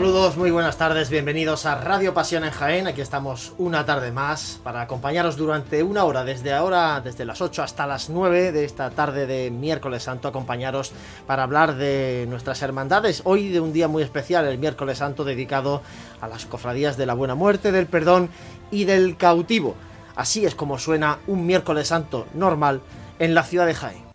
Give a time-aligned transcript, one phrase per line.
[0.00, 2.86] Saludos, muy buenas tardes, bienvenidos a Radio Pasión en Jaén.
[2.86, 7.62] Aquí estamos una tarde más para acompañaros durante una hora, desde ahora, desde las 8
[7.62, 10.92] hasta las 9 de esta tarde de miércoles santo, acompañaros
[11.26, 13.20] para hablar de nuestras hermandades.
[13.26, 15.82] Hoy de un día muy especial, el miércoles santo, dedicado
[16.22, 18.30] a las cofradías de la buena muerte, del perdón
[18.70, 19.74] y del cautivo.
[20.16, 22.80] Así es como suena un miércoles santo normal
[23.18, 24.09] en la ciudad de Jaén.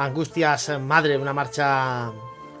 [0.00, 2.10] Angustias Madre, una marcha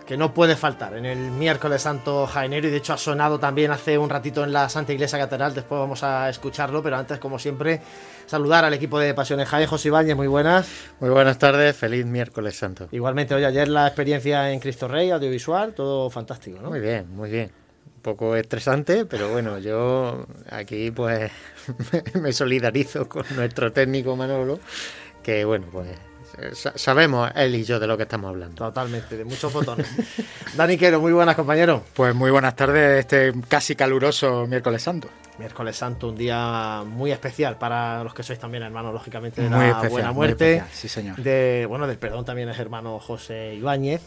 [0.06, 3.70] que no puede faltar en el miércoles santo jaenero y de hecho ha sonado también
[3.70, 7.38] hace un ratito en la Santa Iglesia Catedral, después vamos a escucharlo, pero antes como
[7.38, 7.80] siempre
[8.26, 10.68] saludar al equipo de Pasiones Jaén, José Ibáñez, muy buenas.
[11.00, 12.88] Muy buenas tardes, feliz miércoles santo.
[12.92, 16.68] Igualmente, hoy ayer la experiencia en Cristo Rey, audiovisual, todo fantástico, ¿no?
[16.68, 17.52] Muy bien, muy bien.
[17.96, 21.32] Un poco estresante, pero bueno, yo aquí pues
[22.20, 24.60] me solidarizo con nuestro técnico Manolo,
[25.22, 26.09] que bueno, pues
[26.74, 28.64] sabemos él y yo de lo que estamos hablando.
[28.64, 29.86] Totalmente, de muchos botones.
[30.56, 31.82] Dani Quero, muy buenas compañeros.
[31.94, 35.08] Pues muy buenas tardes, este casi caluroso miércoles santo.
[35.38, 39.88] Miércoles santo, un día muy especial para los que sois también hermanos, lógicamente, de la
[39.88, 40.62] buena muerte.
[40.72, 41.16] sí, señor.
[41.16, 44.02] De, bueno, del perdón también es hermano José Ibáñez.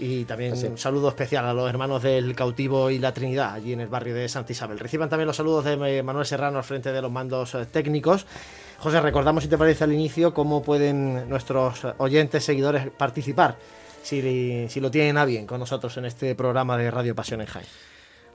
[0.00, 3.80] Y también un saludo especial a los hermanos del cautivo y la Trinidad, allí en
[3.80, 4.78] el barrio de Santa Isabel.
[4.78, 8.24] Reciban también los saludos de Manuel Serrano al frente de los mandos eh, técnicos.
[8.78, 13.56] José, recordamos si te parece al inicio cómo pueden nuestros oyentes, seguidores participar,
[14.02, 17.66] si, lo tienen a bien con nosotros en este programa de Radio Pasión en Jaén.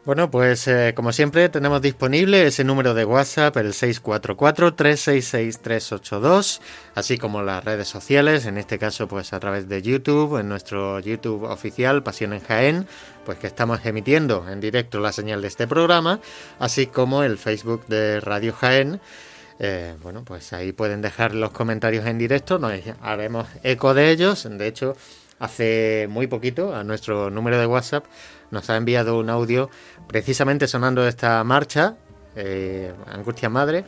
[0.03, 6.59] Bueno, pues eh, como siempre tenemos disponible ese número de WhatsApp, el 644-366-382,
[6.93, 10.99] así como las redes sociales, en este caso pues a través de YouTube, en nuestro
[10.99, 12.85] YouTube oficial Pasión en Jaén,
[13.25, 16.19] pues que estamos emitiendo en directo la señal de este programa,
[16.59, 18.99] así como el Facebook de Radio Jaén
[19.65, 24.45] eh, bueno, pues ahí pueden dejar los comentarios en directo, nos haremos eco de ellos.
[24.49, 24.97] De hecho,
[25.39, 28.03] hace muy poquito a nuestro número de WhatsApp
[28.51, 29.69] nos ha enviado un audio
[30.05, 31.95] precisamente sonando esta marcha,
[32.35, 33.85] eh, Angustia Madre,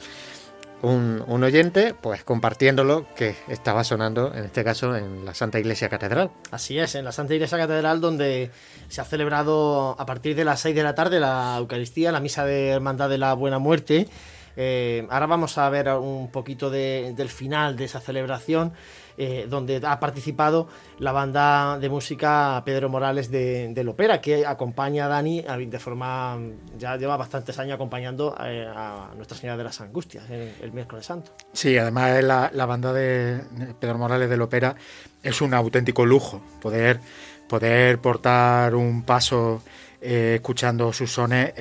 [0.82, 6.32] un, oyente, pues compartiéndolo que estaba sonando, en este caso, en la Santa Iglesia Catedral.
[6.52, 8.50] Así es, en la Santa Iglesia Catedral, donde
[8.88, 12.46] se ha celebrado a partir de las 6 de la tarde la Eucaristía, la Misa
[12.46, 14.08] de Hermandad de la Buena Muerte
[14.56, 18.74] eh, ahora vamos a ver un poquito del final de esa celebración.
[19.18, 20.68] Eh, donde ha participado
[21.00, 26.38] la banda de música Pedro Morales de, Opera, que acompaña a Dani de forma,
[26.78, 31.32] ya lleva bastantes años acompañando eh, a, Nuestra Señora de las Angustias el, miércoles santo.
[31.54, 33.40] Sí, además la, banda de
[33.80, 34.76] Pedro Morales del Opera
[35.24, 37.00] es un auténtico lujo poder,
[37.48, 39.62] poder portar un paso
[40.02, 41.54] escuchando sus sones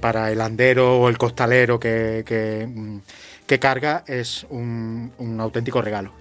[0.00, 2.98] para el andero o el costalero que, que, mm,
[3.60, 6.12] carga es un, auténtico regalo.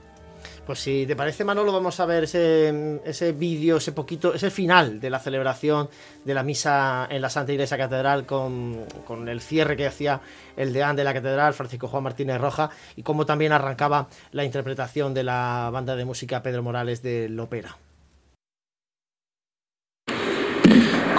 [0.66, 5.00] Pues si te parece, Manolo, vamos a ver ese, ese vídeo, ese poquito, ese final
[5.00, 5.90] de la celebración
[6.24, 10.22] de la misa en la Santa Iglesia Catedral con, con el cierre que hacía
[10.58, 15.14] el deán de la Catedral, Francisco Juan Martínez Roja, y cómo también arrancaba la interpretación
[15.14, 17.78] de la banda de música Pedro Morales de Lopera.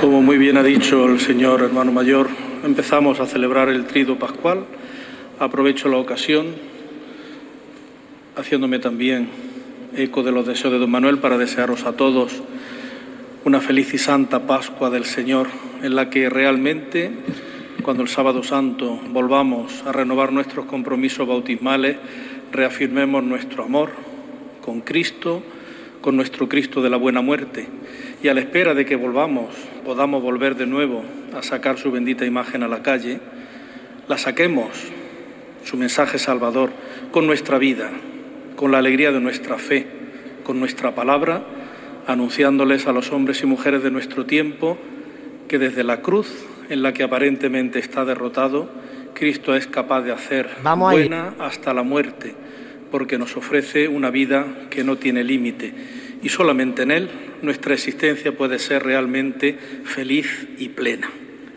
[0.03, 2.29] Como muy bien ha dicho el señor hermano mayor,
[2.65, 4.65] empezamos a celebrar el trido pascual.
[5.39, 6.47] Aprovecho la ocasión,
[8.35, 9.29] haciéndome también
[9.97, 12.43] eco de los deseos de don Manuel, para desearos a todos
[13.45, 15.47] una feliz y santa Pascua del Señor,
[15.85, 17.13] en la que realmente,
[17.85, 21.97] cuando el sábado santo volvamos a renovar nuestros compromisos bautismales,
[22.51, 23.91] reafirmemos nuestro amor
[24.63, 25.45] con Cristo,
[26.01, 27.69] con nuestro Cristo de la buena muerte
[28.23, 29.55] y a la espera de que volvamos,
[29.85, 31.03] podamos volver de nuevo
[31.35, 33.19] a sacar su bendita imagen a la calle,
[34.07, 34.69] la saquemos,
[35.65, 36.71] su mensaje salvador,
[37.11, 37.91] con nuestra vida,
[38.55, 39.87] con la alegría de nuestra fe,
[40.45, 41.43] con nuestra palabra,
[42.07, 44.79] anunciándoles a los hombres y mujeres de nuestro tiempo
[45.49, 48.71] que desde la cruz en la que aparentemente está derrotado,
[49.15, 52.35] Cristo es capaz de hacer buena hasta la muerte,
[52.93, 55.75] porque nos ofrece una vida que no tiene límite
[56.23, 57.11] y solamente en Él
[57.43, 61.11] nuestra existencia puede ser realmente feliz y plena.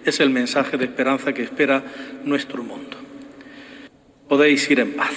[0.04, 1.84] Es el mensaje de esperanza que espera
[2.24, 2.98] nuestro mundo.
[4.28, 5.14] Podéis ir en paz.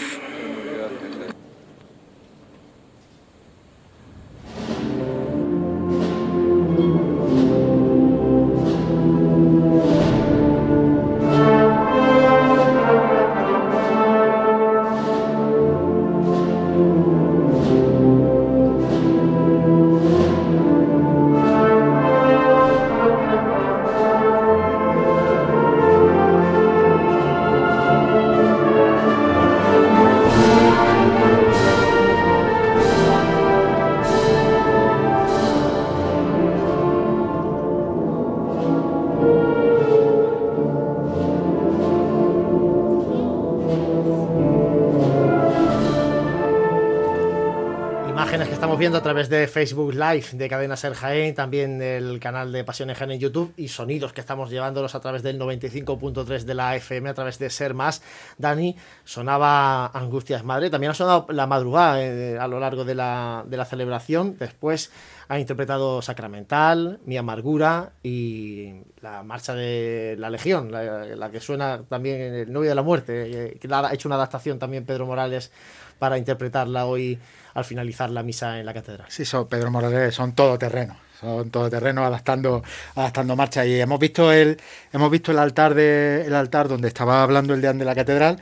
[48.94, 53.11] A través de Facebook Live de Cadena Ser Jaén, también del canal de Pasión Jaén
[53.11, 57.14] en YouTube y sonidos que estamos llevándolos a través del 95.3 de la FM, a
[57.14, 58.02] través de Ser Más.
[58.38, 63.44] Dani, sonaba Angustias Madre, también ha sonado La Madrugada eh, a lo largo de la,
[63.46, 64.38] de la celebración.
[64.38, 64.90] Después
[65.29, 72.20] ha interpretado Sacramental, Mi Amargura y la Marcha de la Legión, la, que suena también
[72.23, 75.52] en El Novio de la Muerte, eh, ha hecho una adaptación también Pedro Morales
[75.99, 77.19] para interpretarla hoy
[77.58, 79.06] al finalizar la misa en la catedral.
[79.10, 82.62] Sí, son Pedro Morales, son todoterreno, son todoterreno adaptando,
[82.94, 83.66] adaptando marcha.
[83.66, 84.58] Y hemos visto el,
[84.93, 88.38] hemos visto el altar de, el altar donde estaba hablando el deán de la catedral.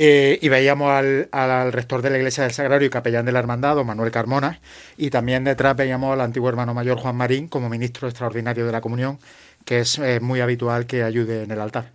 [0.00, 3.40] Eh, y veíamos al, al, rector de la Iglesia del Sagrario y capellán de la
[3.40, 4.60] Hermandad, Manuel Carmona,
[4.96, 8.80] y también detrás veíamos al antiguo hermano mayor Juan Marín como ministro extraordinario de la
[8.80, 9.18] comunión,
[9.68, 11.90] que es eh, muy habitual que ayude en el altar.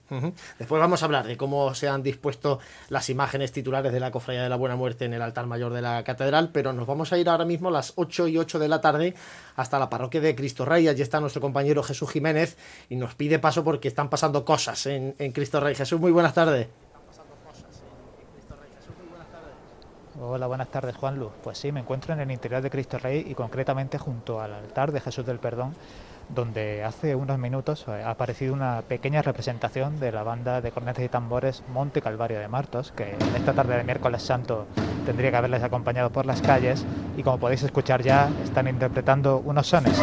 [0.59, 2.59] Después vamos a hablar de cómo se han dispuesto
[2.89, 5.81] las imágenes titulares de la Cofradía de la Buena Muerte en el altar mayor de
[5.81, 8.67] la catedral, pero nos vamos a ir ahora mismo a las 8 y 8 de
[8.67, 9.15] la tarde
[9.55, 10.87] hasta la parroquia de Cristo Rey.
[10.87, 12.57] Allí está nuestro compañero Jesús Jiménez
[12.89, 15.73] y nos pide paso porque están pasando cosas en, en Cristo Rey.
[15.73, 16.67] Jesús, muy buenas tardes.
[20.21, 21.31] Hola, buenas tardes, Juan Luz.
[21.43, 24.91] Pues sí, me encuentro en el interior de Cristo Rey y concretamente junto al altar
[24.91, 25.73] de Jesús del Perdón,
[26.29, 31.03] donde hace unos minutos eh, ha aparecido una pequeña representación de la banda de cornetas
[31.03, 34.67] y tambores Monte Calvario de Martos, que en esta tarde de miércoles santo
[35.05, 36.85] tendría que haberles acompañado por las calles
[37.17, 40.01] y como podéis escuchar ya están interpretando unos sones.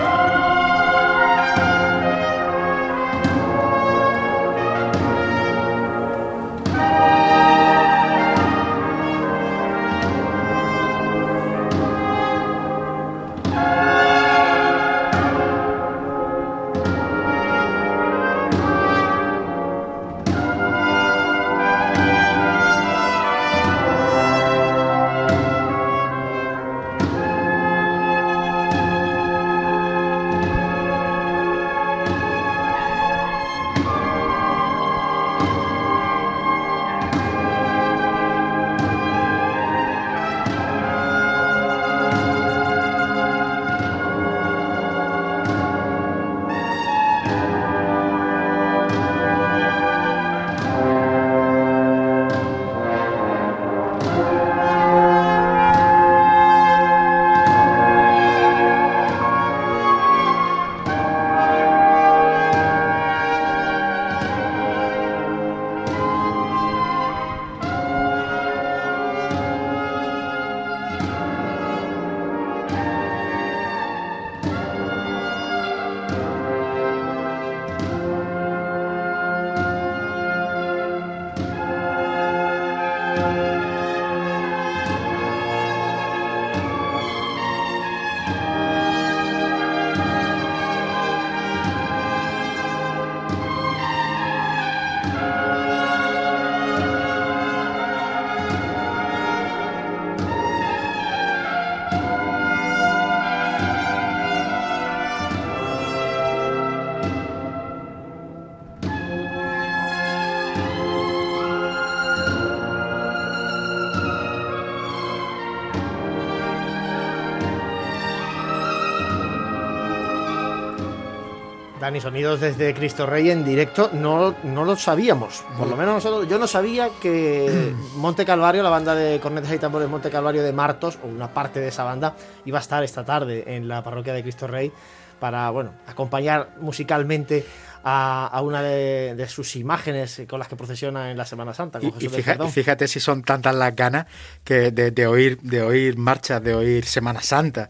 [121.90, 125.42] Dani, sonidos desde Cristo Rey en directo, no, no lo sabíamos.
[125.58, 129.58] Por lo menos nosotros, yo no sabía que Monte Calvario, la banda de cornetas y
[129.58, 133.04] tambores Monte Calvario de Martos, o una parte de esa banda, iba a estar esta
[133.04, 134.70] tarde en la parroquia de Cristo Rey
[135.18, 137.44] para, bueno, acompañar musicalmente
[137.82, 141.80] a, una de, sus imágenes con las que procesiona en la Semana Santa.
[141.82, 144.06] y, fíjate, si son tantas las ganas
[144.44, 147.68] que de, oír, de oír marchas, de oír Semana Santa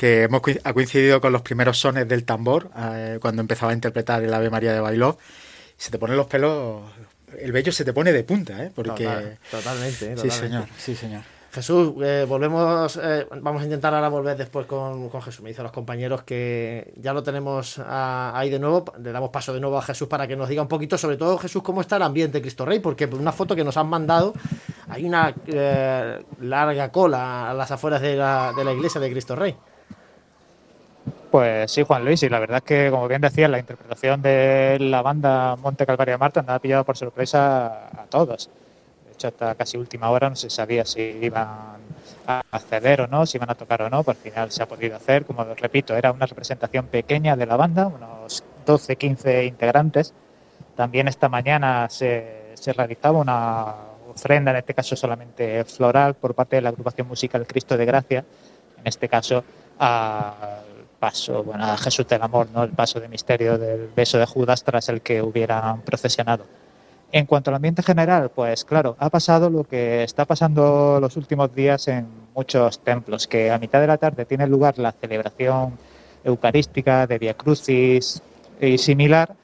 [0.00, 4.24] que hemos, ha coincidido con los primeros sones del tambor, eh, cuando empezaba a interpretar
[4.24, 5.18] el Ave María de Bailó.
[5.76, 6.84] Se te ponen los pelos,
[7.38, 8.72] el vello se te pone de punta, ¿eh?
[8.74, 9.36] Porque...
[9.50, 11.20] totalmente, Sí, señor, sí, señor.
[11.52, 15.42] Jesús, eh, volvemos, eh, vamos a intentar ahora volver después con, Jesús.
[15.42, 18.86] Me dicen los compañeros que ya lo tenemos ahí de nuevo.
[19.02, 21.36] Le damos paso de nuevo a Jesús para que nos diga un poquito, sobre todo
[21.36, 24.32] Jesús, cómo está el ambiente Cristo Rey, porque por una foto que nos han mandado
[24.88, 25.34] hay una
[26.40, 29.54] larga cola a las afueras de la, de la iglesia de Cristo Rey.
[31.30, 34.78] Pues sí, Juan Luis, y la verdad es que, como bien decía, la interpretación de
[34.80, 38.50] la banda Monte Calvario de Marta nos ha pillado por sorpresa a todos.
[39.06, 41.46] De hecho, hasta casi última hora no se sabía si iban
[42.26, 44.96] a acceder o no, si iban a tocar o no, por final se ha podido
[44.96, 45.24] hacer.
[45.24, 50.12] Como repito, era una representación pequeña de la banda, unos 12, 15 integrantes.
[50.74, 53.74] También esta mañana se, se realizaba una
[54.12, 58.24] ofrenda, en este caso solamente floral, por parte de la agrupación musical Cristo de Gracia,
[58.78, 59.44] en este caso
[59.78, 60.69] al
[61.00, 62.62] paso, bueno, a Jesús del Amor, ¿no?
[62.62, 66.44] el paso de misterio del beso de Judas tras el que hubieran procesionado.
[67.10, 71.52] En cuanto al ambiente general, pues claro, ha pasado lo que está pasando los últimos
[71.52, 75.76] días en muchos templos, que a mitad de la tarde tiene lugar la celebración
[76.22, 78.22] eucarística de Via Crucis
[78.60, 79.34] y similar,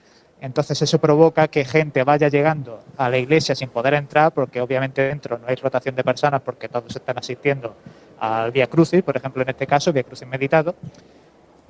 [0.41, 5.03] entonces eso provoca que gente vaya llegando a la iglesia sin poder entrar, porque obviamente
[5.03, 7.75] dentro no hay rotación de personas, porque todos están asistiendo
[8.21, 10.75] al Via Crucis, por ejemplo en este caso, Via Crucis meditado,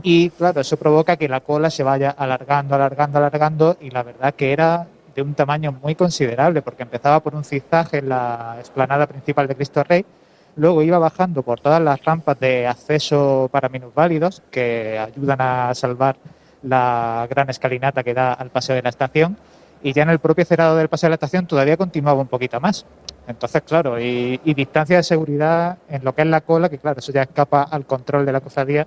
[0.02, 4.34] y claro, eso provoca que la cola se vaya alargando, alargando, alargando, y la verdad
[4.34, 9.06] que era de un tamaño muy considerable, porque empezaba por un zigzag en la explanada
[9.06, 10.04] principal de Cristo Rey,
[10.56, 16.16] luego iba bajando por todas las rampas de acceso para minusválidos, que ayudan a salvar
[16.62, 19.36] la gran escalinata que da al paseo de la estación
[19.82, 22.60] y ya en el propio cerrado del paseo de la estación todavía continuaba un poquito
[22.60, 22.84] más.
[23.28, 27.12] Entonces, claro, y, distancia de seguridad en lo que es la cola, que claro, eso
[27.12, 28.86] ya escapa al control de la cofradía,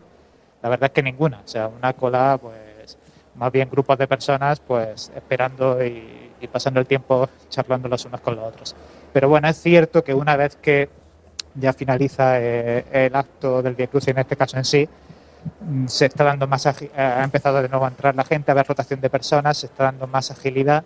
[0.61, 1.41] la verdad es que ninguna.
[1.43, 2.97] O sea, una cola, pues,
[3.35, 8.35] más bien grupos de personas, pues, esperando y, pasando el tiempo charlando los unos con
[8.35, 8.75] los otros.
[9.11, 10.89] Pero bueno, es cierto que una vez que
[11.55, 14.87] ya finaliza eh, el acto del Via Cruz, en este caso en sí,
[15.61, 18.53] Mm, se está dando más eh, ha empezado de nuevo a entrar la gente, a
[18.53, 20.83] ver rotación de personas, se está dando más agilidad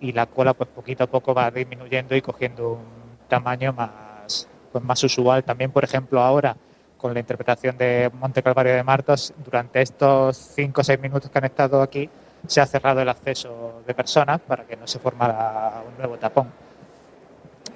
[0.00, 2.84] y la cola pues poquito a poco va disminuyendo y cogiendo un
[3.28, 5.44] tamaño más pues más usual.
[5.44, 6.56] También, por ejemplo, ahora
[7.04, 11.36] con la interpretación de Monte Calvario de Martos, durante estos 5 o 6 minutos que
[11.36, 12.08] han estado aquí,
[12.46, 16.48] se ha cerrado el acceso de personas para que no se formara un nuevo tapón.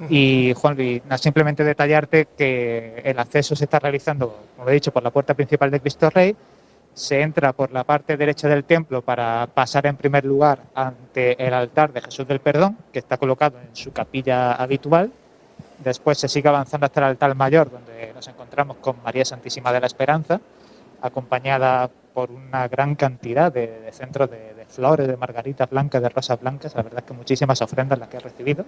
[0.08, 5.02] Y Juan Luis, simplemente detallarte que el acceso se está realizando, como he dicho, por
[5.02, 6.34] la puerta principal de Cristo Rey.
[6.94, 11.52] Se entra por la parte derecha del templo para pasar en primer lugar ante el
[11.52, 15.12] altar de Jesús del Perdón, que está colocado en su capilla habitual.
[15.82, 19.80] Después se sigue avanzando hasta el altar mayor, donde nos encontramos con María Santísima de
[19.80, 20.40] la Esperanza,
[21.00, 26.74] acompañada por una gran cantidad de, centros de, flores, de margaritas blancas, de rosas blancas.
[26.74, 28.64] La verdad es que muchísimas ofrendas las que he recibido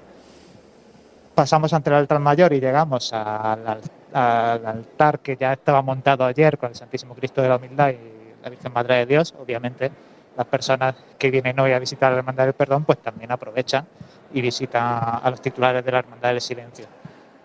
[1.34, 3.80] pasamos ante el altar mayor y llegamos al,
[4.12, 8.50] altar que ya estaba montado ayer con el Santísimo Cristo de la Humildad y la
[8.50, 9.90] Virgen Madre de Dios, obviamente
[10.36, 13.86] las personas que vienen hoy a visitar la Hermandad del Perdón pues también aprovechan
[14.32, 14.82] y visitan
[15.22, 16.86] a los titulares de la Hermandad del Silencio.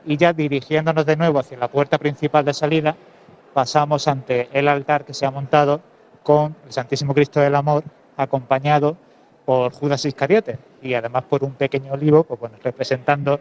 [0.05, 2.95] Y ya dirigiéndonos de nuevo hacia la puerta principal de salida,
[3.53, 5.81] pasamos ante el altar que se ha montado
[6.23, 7.83] con el Santísimo Cristo del Amor
[8.17, 8.97] acompañado
[9.45, 13.39] por Judas Iscariote y además por un pequeño olivo pues, bueno, representando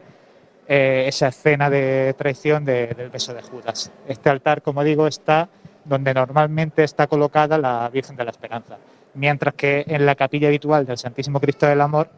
[0.69, 3.91] eh, esa escena de traición del beso de Judas.
[4.07, 5.49] Este altar, como digo, está
[5.85, 8.79] donde normalmente está colocada la Virgen de la Esperanza,
[9.15, 12.09] mientras que en la capilla habitual del Santísimo Cristo del Amor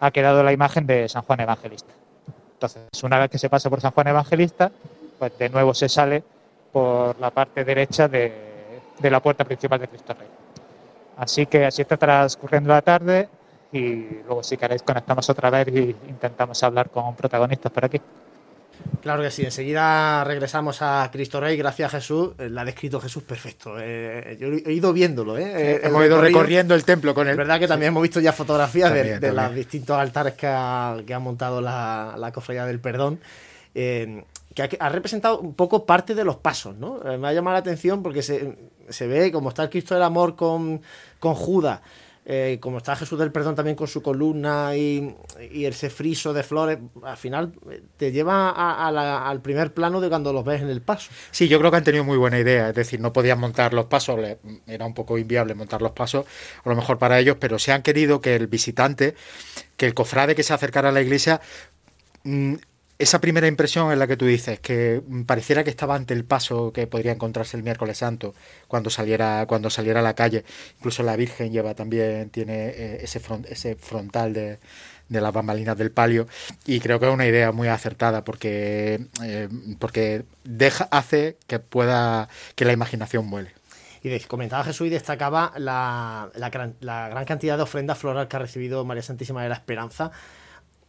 [0.00, 1.94] ha quedado la imagen de San Juan Evangelista.
[2.54, 4.70] Entonces, una vez que se pasa por San Juan Evangelista,
[5.18, 6.22] pues de nuevo se sale
[6.72, 8.32] por la parte derecha de,
[9.02, 10.28] la puerta principal de Cristo Rey.
[11.16, 13.28] Así que así está transcurriendo la tarde,
[13.72, 18.00] y luego si queréis conectamos otra vez y intentamos hablar con protagonistas por aquí.
[19.04, 22.98] Claro que sí, enseguida regresamos a Cristo Rey, gracias a Jesús, eh, la ha descrito
[22.98, 23.76] Jesús perfecto.
[23.78, 25.78] Eh, yo he ido viéndolo, ¿eh?
[25.82, 27.32] hemos ido recorriendo el templo con él.
[27.32, 31.12] Es verdad que también hemos visto ya fotografías de, los distintos altares que ha, que
[31.12, 33.20] ha montado la, la Cofradía del Perdón.
[33.74, 34.24] que
[34.80, 37.00] ha, representado un poco parte de los pasos, ¿no?
[37.18, 38.56] me ha llamado la atención porque se,
[38.88, 40.80] se ve como está el Cristo del Amor con,
[41.20, 41.80] con Judas,
[42.26, 46.78] eh, como está Jesús del Perdón también con su columna y, ese friso de flores,
[47.02, 51.10] al final eh, te lleva al primer plano de cuando los ves en el paso.
[51.30, 53.86] Sí, yo creo que han tenido muy buena idea, es decir, no podían montar los
[53.86, 54.18] pasos,
[54.66, 56.24] era un poco inviable montar los pasos,
[56.64, 59.14] a lo mejor para ellos, pero se han querido que el visitante,
[59.76, 61.42] que el cofrade que se acercara a la iglesia,
[62.22, 62.54] mm,
[62.98, 66.72] esa primera impresión es la que tú dices, que pareciera que estaba ante el paso
[66.72, 68.34] que podría encontrarse el miércoles santo
[68.68, 70.44] cuando saliera, cuando saliera a la calle.
[70.78, 74.58] Incluso la Virgen lleva también, tiene eh, ese, ese frontal de,
[75.08, 76.26] las bambalinas del palio
[76.66, 79.48] y creo que es una idea muy acertada porque, eh,
[79.78, 83.50] porque deja, hace que pueda que la imaginación vuele.
[84.02, 88.38] Y comentaba Jesús y destacaba la, la, la gran cantidad de ofrendas floral que ha
[88.38, 90.12] recibido María Santísima de la Esperanza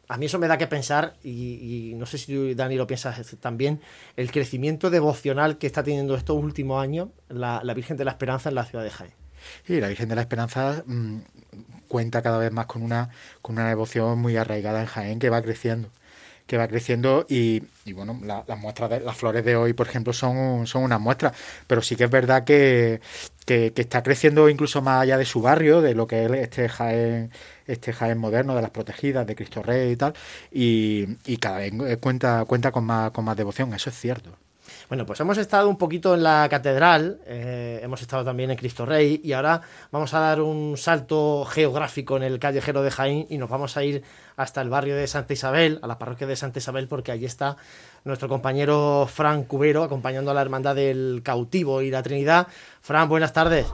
[0.08, 3.36] a mí eso me da que pensar, y, no sé si tú, Dani, lo piensas
[3.40, 3.82] también,
[4.16, 8.56] el crecimiento devocional que está teniendo estos últimos años la, Virgen de la Esperanza en
[8.56, 9.14] la ciudad de Jaén.
[9.66, 11.18] Sí, la Virgen de la Esperanza mm,
[11.88, 13.10] cuenta cada vez más con una,
[13.42, 15.90] con una devoción muy arraigada en Jaén que va creciendo
[16.48, 20.68] que va creciendo y, bueno, las muestras de las flores de hoy, por ejemplo, son,
[20.68, 21.34] son una muestra,
[21.66, 23.02] pero sí que es verdad que,
[23.46, 27.32] que, está creciendo incluso más allá de su barrio, de lo que es este Jaén,
[27.68, 30.14] este Jaén moderno, de las protegidas, de Cristo Rey y tal,
[30.52, 34.32] y, cada vez cuenta, cuenta con, más, con más devoción, eso es cierto.
[34.90, 38.86] Bueno, pues hemos estado un poquito en la catedral, eh, hemos estado también en Cristo
[38.86, 43.38] Rey y ahora vamos a dar un salto geográfico en el callejero de Jaén y
[43.38, 44.04] nos vamos a ir
[44.36, 47.58] hasta el barrio de Santa Isabel, a la parroquia de Santa Isabel, porque allí está
[48.04, 52.48] nuestro compañero Fran Cubero acompañando a la Hermandad del Cautivo y la Trinidad.
[52.82, 53.66] Fran, buenas tardes.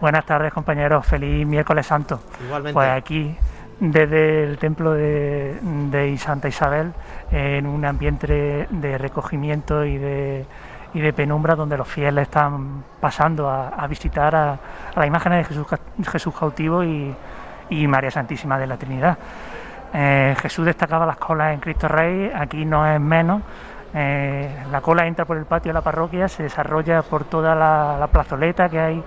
[0.00, 2.20] Buenas tardes compañeros, feliz miércoles santo.
[2.44, 2.72] Igualmente.
[2.72, 3.36] Pues aquí
[3.80, 6.92] desde el templo de, de Santa Isabel
[7.32, 10.46] en un ambiente de recogimiento y de,
[10.94, 14.58] y de penumbra donde los fieles están pasando a, visitar a, a,
[14.94, 15.66] las imágenes de Jesús,
[16.08, 17.12] Jesús cautivo y,
[17.70, 19.18] y, María Santísima de la Trinidad.
[19.92, 23.42] Eh, Jesús destacaba las colas en Cristo Rey, aquí no es menos.
[23.94, 27.96] Eh, la cola entra por el patio de la parroquia, se desarrolla por toda la,
[27.98, 29.02] la plazoleta que hay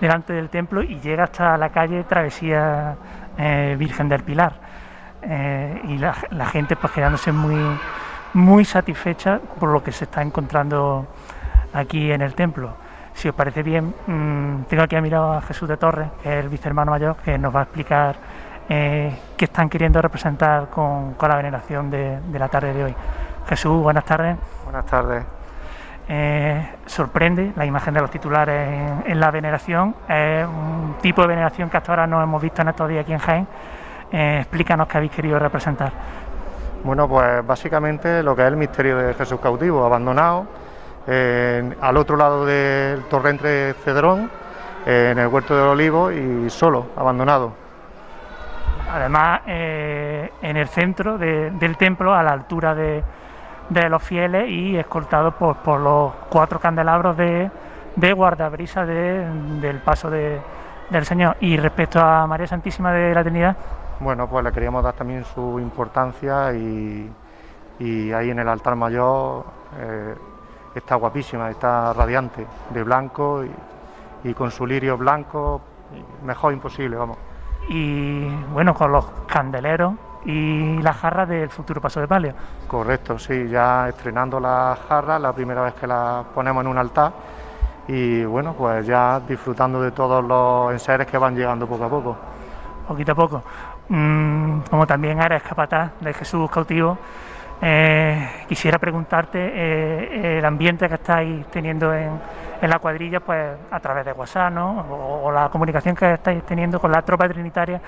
[0.00, 2.96] delante del templo y llega hasta la calle Travesía
[3.36, 4.54] eh, Virgen del Pilar.
[5.22, 6.14] Eh, y la,
[6.46, 7.60] gente pues quedándose muy,
[8.34, 11.06] muy satisfecha por lo que se está encontrando
[11.74, 12.74] aquí en el templo.
[13.12, 16.44] Si os parece bien, mmm, tengo aquí a mirar a Jesús de Torres, que es
[16.44, 18.16] el vicehermano mayor, que nos va a explicar
[18.68, 22.94] eh, qué están queriendo representar con, con la veneración de, de, la tarde de hoy.
[23.46, 24.36] Jesús, buenas tardes.
[24.64, 25.39] Buenas tardes.
[26.12, 29.94] Eh, sorprende la imagen de los titulares en, en, la veneración.
[30.08, 33.12] Es un tipo de veneración que hasta ahora no hemos visto en estos días aquí
[33.12, 33.46] en Jaén.
[34.10, 35.92] Eh, explícanos qué habéis querido representar.
[36.82, 40.46] Bueno, pues básicamente lo que es el misterio de Jesús cautivo, abandonado,
[41.06, 44.28] eh, al otro lado del torrente Cedrón,
[44.86, 47.52] en el huerto del olivo y solo, abandonado.
[48.90, 53.04] Además, eh, en el centro de, del templo, a la altura de,
[53.70, 57.50] de los fieles y escoltado por, por los cuatro candelabros de,
[57.96, 59.26] de guardabrisa de,
[59.60, 60.40] del paso de,
[60.90, 61.36] del Señor.
[61.40, 63.56] Y respecto a María Santísima de la Trinidad.
[64.00, 67.10] Bueno, pues le queríamos dar también su importancia y,
[67.78, 69.44] y ahí en el altar mayor
[69.78, 70.14] eh,
[70.74, 75.60] está guapísima, está radiante, de blanco y, y con su lirio blanco,
[76.24, 77.18] mejor imposible, vamos.
[77.68, 82.34] Y bueno, con los candeleros y las jarras del futuro paso de palio.
[82.66, 87.12] Correcto, sí, ya estrenando las jarras, la primera vez que las ponemos en un altar
[87.88, 92.16] y bueno, pues ya disfrutando de todos los enseres que van llegando poco a poco.
[92.86, 93.42] Poquito a poco.
[93.88, 96.96] Mm, como también eres capataz de Jesús cautivo,
[97.60, 102.10] eh, quisiera preguntarte eh, el ambiente que estáis teniendo en,
[102.62, 104.80] en, la cuadrilla, pues a través de WhatsApp, ¿no?
[104.88, 107.80] O, o la comunicación que estáis teniendo con la tropa trinitaria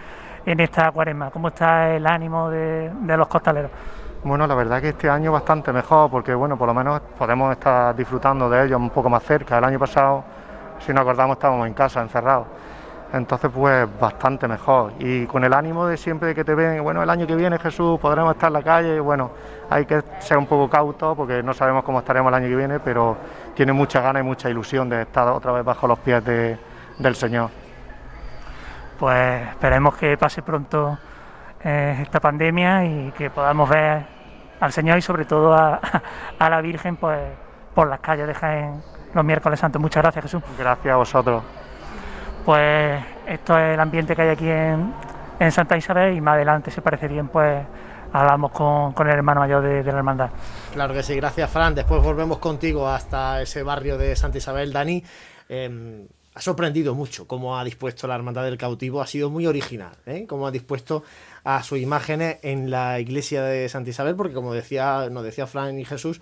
[0.46, 1.30] en esta cuaresma?
[1.30, 3.70] ¿Cómo está el ánimo de, los costaleros?
[4.24, 7.94] Bueno, la verdad que este año bastante mejor, porque bueno, por lo menos podemos estar
[7.94, 9.58] disfrutando de ellos un poco más cerca.
[9.58, 10.24] El año pasado,
[10.78, 12.46] si nos acordamos, estábamos en casa, encerrados.
[13.12, 14.92] Entonces, pues bastante mejor.
[14.98, 18.00] Y con el ánimo de siempre que te ven, bueno, el año que viene Jesús
[18.00, 19.32] podremos estar en la calle, y bueno,
[19.68, 22.80] hay que ser un poco cautos porque no sabemos cómo estaremos el año que viene,
[22.80, 23.16] pero
[23.54, 26.58] tiene mucha ganas y mucha ilusión de estar otra vez bajo los pies de,
[26.98, 27.61] del Señor
[29.02, 30.96] pues esperemos que pase pronto
[31.64, 34.04] eh, esta pandemia y que podamos ver
[34.60, 35.80] al Señor y sobre todo a,
[36.38, 37.18] a, la Virgen pues
[37.74, 38.80] por las calles de Jaén
[39.12, 39.82] los miércoles santos.
[39.82, 40.42] Muchas gracias Jesús.
[40.56, 41.42] Gracias a vosotros.
[42.44, 44.94] Pues esto es el ambiente que hay aquí en,
[45.40, 47.60] en Santa Isabel y más adelante, si parece bien, pues
[48.12, 50.30] hablamos con, con el hermano mayor de, de, la hermandad.
[50.72, 51.74] Claro que sí, gracias Fran.
[51.74, 55.02] Después volvemos contigo hasta ese barrio de Santa Isabel, Dani.
[55.48, 59.94] Eh, ha sorprendido mucho cómo ha dispuesto la Hermandad del Cautivo, ha sido muy original,
[60.06, 60.24] ¿eh?
[60.26, 61.04] cómo ha dispuesto
[61.44, 65.78] a sus imágenes en la iglesia de Santa Isabel, porque como decía, nos decía Fran
[65.78, 66.20] y Jesús,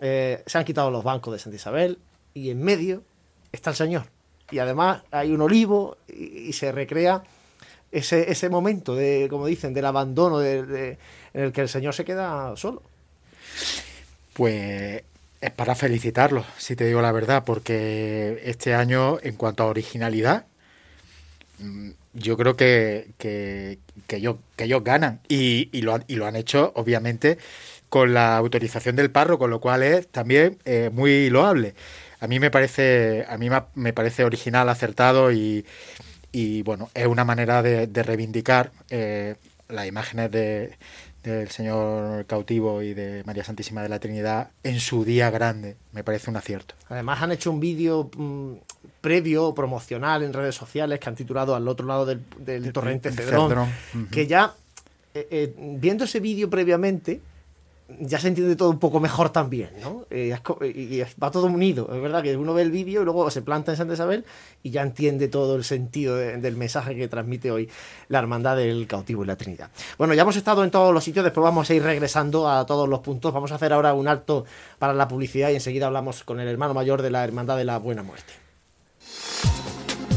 [0.00, 1.98] eh, se han quitado los bancos de Santa Isabel
[2.34, 3.02] y en medio
[3.52, 4.06] está el Señor.
[4.50, 7.22] Y además hay un olivo y, se recrea
[7.90, 10.98] ese, ese, momento, de, como dicen, del abandono en
[11.34, 12.82] el que el Señor se queda solo.
[14.34, 15.02] Pues
[15.42, 20.46] es para felicitarlos, si te digo la verdad, porque este año, en cuanto a originalidad,
[21.58, 23.78] mm, yo creo que, que,
[24.08, 27.38] ellos, que ellos ganan y, y, lo han, y lo han hecho, obviamente,
[27.88, 31.74] con la autorización del parro, con lo cual es también eh, muy loable.
[32.20, 35.66] A mí me parece, a mí me parece original, acertado y,
[36.30, 39.34] y bueno, es una manera de, de reivindicar eh,
[39.68, 40.76] las imágenes de,
[41.22, 45.76] del Señor cautivo y de María Santísima de la Trinidad en su día grande.
[45.92, 46.74] Me parece un acierto.
[46.88, 48.54] Además han hecho un vídeo mmm,
[49.00, 53.12] previo, promocional en redes sociales que han titulado Al otro lado del, del el, torrente
[53.12, 53.68] Cedrón, Cedrón.
[53.68, 54.10] Uh -huh.
[54.10, 54.54] que ya,
[55.14, 57.20] eh, eh, viendo ese vídeo previamente,
[58.00, 60.06] ya se entiende todo un poco mejor también, ¿no?
[60.10, 60.36] Eh,
[60.74, 61.88] y va todo unido.
[61.94, 64.24] Es verdad que uno ve el vídeo y luego se planta en Santa Isabel
[64.62, 67.68] y ya entiende todo el sentido del mensaje que transmite hoy
[68.08, 69.70] la Hermandad del Cautivo y la Trinidad.
[69.98, 72.88] Bueno, ya hemos estado en todos los sitios, después vamos a ir regresando a todos
[72.88, 73.32] los puntos.
[73.32, 74.44] Vamos a hacer ahora un alto
[74.78, 77.78] para la publicidad y enseguida hablamos con el hermano mayor de la Hermandad de la
[77.78, 78.41] Buena Muerte.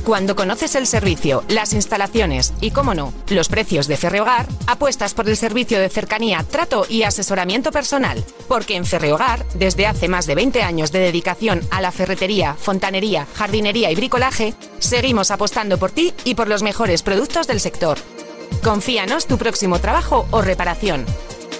[0.05, 5.27] Cuando conoces el servicio, las instalaciones y, cómo no, los precios de Ferrehogar, apuestas por
[5.27, 8.23] el servicio de cercanía, trato y asesoramiento personal.
[8.47, 13.25] Porque en Ferrehogar, desde hace más de 20 años de dedicación a la ferretería, fontanería,
[13.33, 17.97] jardinería y bricolaje, seguimos apostando por ti y por los mejores productos del sector.
[18.63, 21.03] Confíanos tu próximo trabajo o reparación.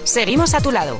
[0.04, 1.00] Seguimos a tu lado.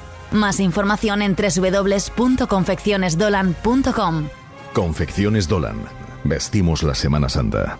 [0.31, 4.29] Más información en www.confeccionesdolan.com.
[4.73, 5.77] Confecciones Dolan.
[6.23, 7.77] Vestimos la Semana Santa.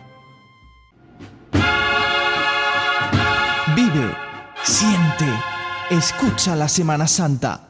[3.75, 4.15] Vive,
[4.63, 5.27] siente,
[5.89, 7.69] escucha la Semana Santa.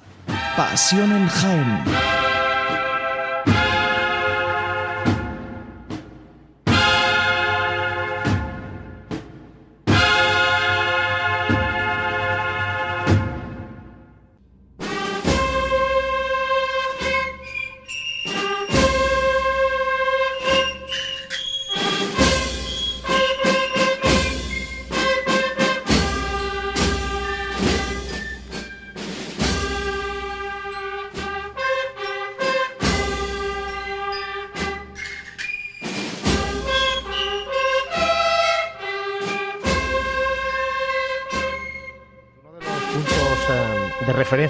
[0.57, 1.83] Pasión en Jaén.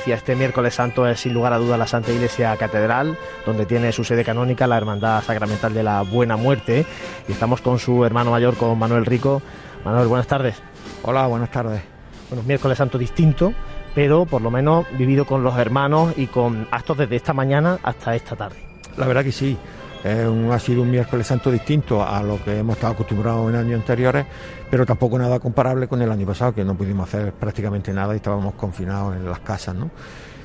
[0.09, 4.03] Este miércoles santo es sin lugar a duda la Santa Iglesia Catedral, donde tiene su
[4.03, 6.85] sede canónica la Hermandad Sacramental de la Buena Muerte.
[7.27, 9.43] Y estamos con su hermano mayor, con Manuel Rico.
[9.85, 10.55] Manuel, buenas tardes.
[11.03, 11.83] Hola, buenas tardes.
[12.29, 13.53] Bueno, miércoles santo distinto,
[13.93, 18.15] pero por lo menos vivido con los hermanos y con actos desde esta mañana hasta
[18.15, 18.57] esta tarde.
[18.97, 19.57] La verdad que sí.
[20.03, 24.25] Ha sido un miércoles santo distinto a lo que hemos estado acostumbrados en años anteriores,
[24.69, 28.17] pero tampoco nada comparable con el año pasado, que no pudimos hacer prácticamente nada y
[28.17, 29.75] estábamos confinados en las casas.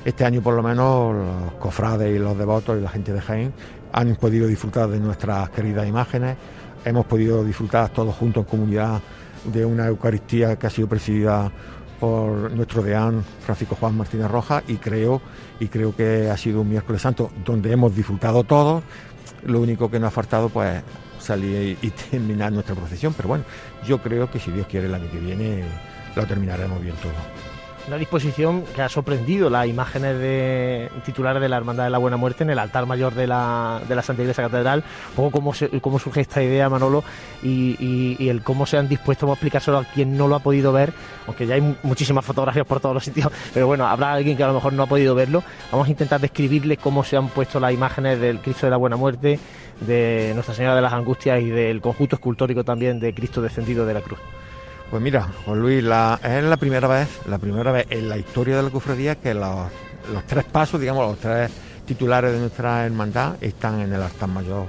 [0.05, 3.53] Este año por lo menos los cofrades y los devotos y la gente de Jaén
[3.91, 6.37] han podido disfrutar de nuestras queridas imágenes,
[6.85, 9.01] hemos podido disfrutar todos juntos en comunidad
[9.43, 11.51] de una Eucaristía que ha sido presidida
[11.99, 15.21] por nuestro deán Francisco Juan Martínez Rojas y creo
[15.59, 18.83] y creo que ha sido un miércoles santo donde hemos disfrutado todos.
[19.43, 20.81] Lo único que nos ha faltado pues
[21.19, 23.13] salir y, terminar nuestra procesión.
[23.13, 23.43] Pero bueno,
[23.85, 25.63] yo creo que si Dios quiere el año que viene
[26.15, 27.46] lo terminaremos bien todo.
[27.87, 32.17] Una disposición que ha sorprendido las imágenes de titulares de la Hermandad de la Buena
[32.17, 34.83] Muerte en el altar mayor de la, de la Santa Iglesia Catedral.
[35.11, 37.05] Un poco cómo, cómo surge esta idea, Manolo,
[37.41, 40.91] y, el cómo se han dispuesto, a explicárselo a quien no lo ha podido ver,
[41.27, 44.47] aunque ya hay muchísimas fotografías por todos los sitios, pero bueno, habrá alguien que a
[44.47, 45.41] lo mejor no ha podido verlo.
[45.71, 48.97] Vamos a intentar describirle cómo se han puesto las imágenes del Cristo de la Buena
[48.97, 49.39] Muerte
[49.79, 53.93] de Nuestra Señora de las Angustias y del conjunto escultórico también de Cristo descendido de
[53.93, 54.19] la cruz.
[54.89, 55.83] Pues mira, Juan Luis, es
[56.43, 59.67] la primera vez, la primera vez en la historia de la cofradía que los,
[60.25, 61.51] tres pasos, digamos, los tres
[61.85, 64.65] titulares de nuestra hermandad están en el altar mayor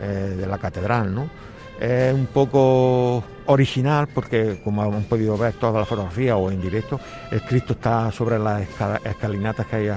[0.00, 1.28] eh, de la catedral, ¿no?
[1.80, 7.00] Es un poco original porque, como hemos podido ver toda la fotografía o en directo,
[7.32, 8.62] el Cristo está sobre las
[9.04, 9.90] escalinatas que hay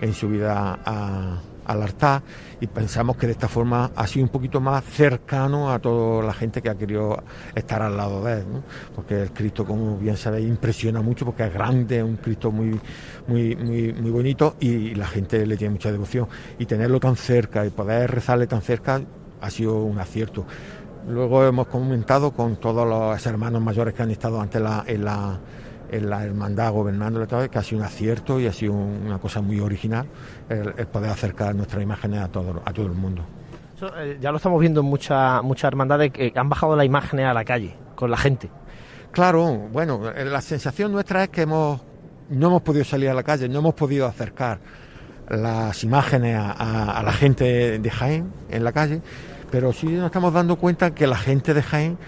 [0.00, 2.22] en subida a, al altar
[2.60, 6.32] y pensamos que de esta forma ha sido un poquito más cercano a toda la
[6.32, 7.22] gente que ha querido
[7.54, 8.46] estar al lado de él,
[8.94, 12.80] porque el Cristo, como bien sabéis, impresiona mucho porque es grande, es un Cristo muy,
[13.26, 17.64] muy, muy, muy bonito y la gente le tiene mucha devoción y tenerlo tan cerca
[17.66, 19.00] y poder rezarle tan cerca
[19.40, 20.46] ha sido un acierto.
[21.08, 25.40] Luego hemos comentado con todos los hermanos mayores que han estado antes en la
[26.00, 30.06] la hermandad gobernando que ha sido un acierto y ha sido una cosa muy original
[30.48, 33.22] el, poder acercar nuestras imágenes a todo, a todo el mundo.
[33.98, 37.34] Eh, ya lo estamos viendo en muchas muchas hermandades que han bajado las imágenes a
[37.34, 38.48] la calle con la gente.
[39.12, 41.82] Claro, bueno, eh, la sensación nuestra es que hemos,
[42.30, 44.58] no hemos podido salir a la calle, no hemos podido acercar
[45.28, 49.02] las imágenes a, la gente de Jaén en la calle,
[49.50, 51.98] pero sí nos estamos dando cuenta que la gente de Jaén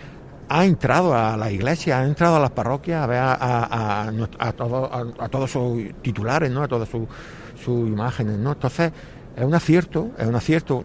[0.48, 5.50] ha entrado a la iglesia, ha entrado a las parroquias a ver a, a, todos
[5.50, 6.62] sus titulares, ¿no?
[6.62, 7.06] a todas sus,
[7.66, 8.38] imágenes.
[8.38, 8.52] ¿no?
[8.52, 8.92] Entonces,
[9.36, 10.84] es un acierto, es un acierto,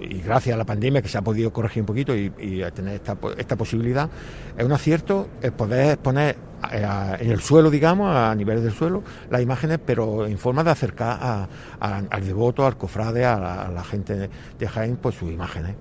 [0.00, 2.30] y gracias a la pandemia que se ha podido corregir un poquito y,
[2.74, 4.08] tener esta, posibilidad,
[4.56, 6.36] es un acierto el poder poner
[6.72, 10.70] eh, en el suelo, digamos, a nivel del suelo, las imágenes, pero en forma de
[10.70, 11.48] acercar
[11.80, 15.76] al devoto, al cofrade, a la, gente de Jaén, pues sus imágenes.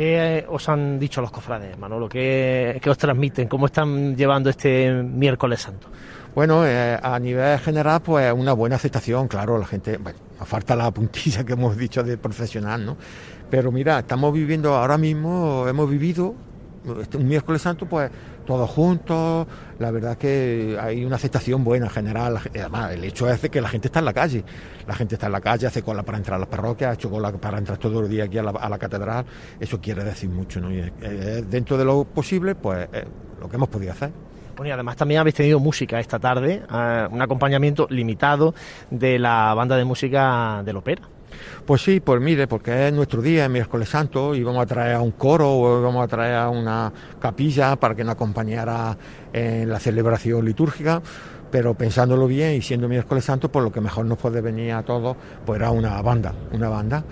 [0.00, 2.08] ¿Qué os han dicho los cofrades, Manolo?
[2.08, 3.48] ¿Qué, os transmiten?
[3.48, 5.88] ¿Cómo están llevando este miércoles santo?
[6.34, 10.74] Bueno, eh, a nivel general, pues una buena aceptación, claro, la gente, bueno, nos falta
[10.74, 12.96] la puntilla que hemos dicho de profesional, ¿no?
[13.50, 16.34] Pero mira, estamos viviendo ahora mismo, hemos vivido
[16.98, 18.10] este, un miércoles santo, pues
[18.50, 19.46] todos juntos,
[19.78, 23.68] la verdad que hay una aceptación buena en general, además el hecho es que la
[23.68, 24.42] gente está en la calle,
[24.88, 27.08] la gente está en la calle, hace cola para entrar a las parroquias, ha hecho
[27.08, 29.24] cola para entrar todo el día aquí a la, catedral,
[29.60, 30.72] eso quiere decir mucho, ¿no?
[30.72, 30.80] Y
[31.48, 32.88] dentro de lo posible, pues
[33.40, 34.10] lo que hemos podido hacer.
[34.56, 38.52] Bueno, y además también habéis tenido música esta tarde, eh, un acompañamiento limitado
[38.90, 41.02] de la banda de música del ópera.
[41.66, 44.96] Pues sí, pues mire, porque es nuestro día, es miércoles santo, y vamos a traer
[44.96, 48.96] a un coro o vamos a traer a una capilla para que nos acompañara
[49.32, 51.02] en la celebración litúrgica
[51.50, 54.84] pero pensándolo bien y siendo miércoles santo, pues lo que mejor nos puede venir a
[54.84, 57.02] todos, pues era una banda, una banda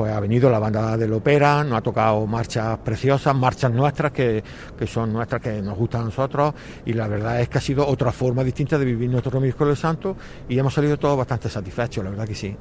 [0.00, 4.42] pues ha venido la banda del ópera, nos ha tocado marchas preciosas, marchas nuestras que,
[4.86, 6.54] son nuestras, que nos gustan a nosotros,
[6.86, 10.16] y la verdad es que ha sido otra forma distinta de vivir nuestro miércoles santo
[10.48, 12.56] y hemos salido todos bastante satisfechos, la verdad que sí.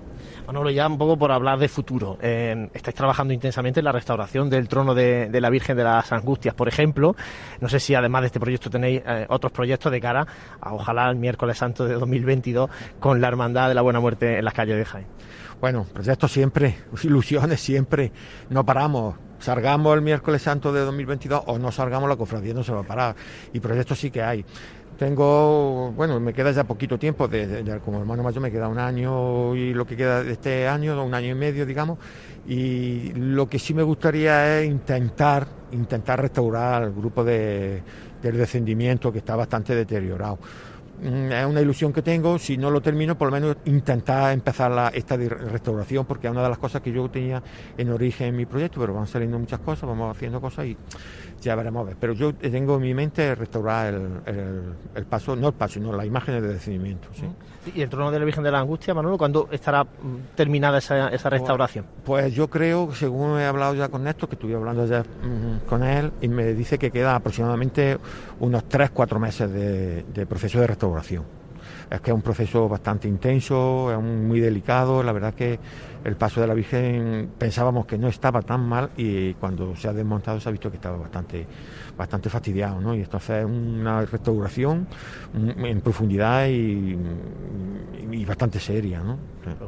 [0.49, 2.17] Manolo, ya un poco por hablar de futuro.
[2.23, 6.55] Eh, estáis trabajando intensamente en la restauración del trono de, la Virgen de las Angustias,
[6.55, 7.15] por ejemplo.
[7.62, 10.25] No sé si además de este proyecto tenéis eh, otros proyectos de cara
[10.59, 12.67] a ojalá el miércoles santo de 2022
[12.99, 15.05] con la Hermandad de la Buena Muerte en las calles de Jaén.
[15.62, 18.12] Bueno, proyectos siempre, ilusiones siempre,
[18.49, 19.17] no paramos.
[19.38, 22.83] Salgamos el miércoles santo de 2022 o no salgamos, la cofradía no se va a
[22.83, 23.15] parar.
[23.53, 24.43] Y proyectos sí que hay.
[24.99, 29.55] Tengo, bueno, me queda ya poquito tiempo, de, como hermano mayor me queda un año
[29.55, 31.99] y lo que queda de este año, un año y medio, digamos,
[32.45, 37.81] y lo que sí me gustaría es intentar, intentar restaurar el grupo de,
[38.21, 40.38] del descendimiento que está bastante deteriorado.
[41.01, 44.91] Mm, es una ilusión que tengo, si no lo termino, por lo menos intentar empezar
[44.93, 47.41] esta restauración, porque es una de las cosas que yo tenía
[47.77, 50.75] en origen en mi proyecto, pero van saliendo muchas cosas, vamos haciendo cosas y
[51.41, 51.97] ya veremos a ver.
[51.99, 56.41] Pero yo tengo en mi mente restaurar el, paso, no el paso, sino la imagen
[56.41, 57.08] de decidimiento.
[57.13, 57.25] ¿sí?
[57.75, 61.10] ¿Y el trono de la Virgen de la Angustia, Manolo, cuándo estará mm, terminada esa,
[61.10, 61.86] esa restauración?
[62.04, 65.84] Pues, yo creo, según he hablado ya con Néstor, que estuve hablando ya mm, con
[65.84, 67.97] él, y me dice que queda aproximadamente
[68.39, 71.38] unos 3-4 meses de proceso de restauración
[71.89, 75.60] es que es un proceso bastante intenso, es muy delicado, la verdad que
[76.04, 79.93] el paso de la Virgen pensábamos que no estaba tan mal y cuando se ha
[79.93, 81.45] desmontado se ha visto que estaba bastante,
[81.97, 82.95] bastante fastidiado, ¿no?
[82.95, 84.88] Y entonces es una restauración
[85.34, 86.97] en profundidad y,
[88.25, 89.17] bastante seria, ¿no?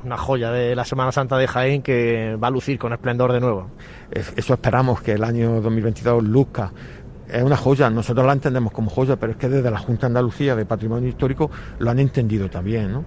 [0.03, 3.39] Una joya de la Semana Santa de Jaén que va a lucir con esplendor de
[3.39, 3.71] nuevo.
[4.11, 6.71] Eso esperamos que el año 2022 luzca
[7.31, 10.55] es una joya, nosotros la entendemos como joya, pero es que desde la Junta Andalucía
[10.55, 13.05] de Patrimonio Histórico lo han entendido también, ¿no?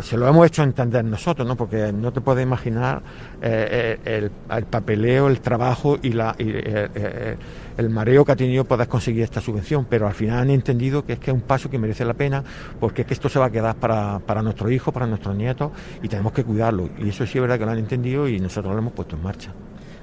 [0.00, 1.54] se lo hemos hecho entender nosotros, ¿no?
[1.54, 3.02] Porque no te puedes imaginar
[3.42, 7.36] eh, eh, el, papeleo, el trabajo y, la, eh,
[7.76, 11.14] el mareo que ha tenido poder conseguir esta subvención, pero al final han entendido que
[11.14, 12.42] es que es un paso que merece la pena,
[12.78, 15.72] porque es que esto se va a quedar para, para nuestros hijos, para nuestros nietos,
[16.02, 16.88] y tenemos que cuidarlo.
[16.98, 19.22] Y eso sí es verdad que lo han entendido y nosotros lo hemos puesto en
[19.22, 19.52] marcha.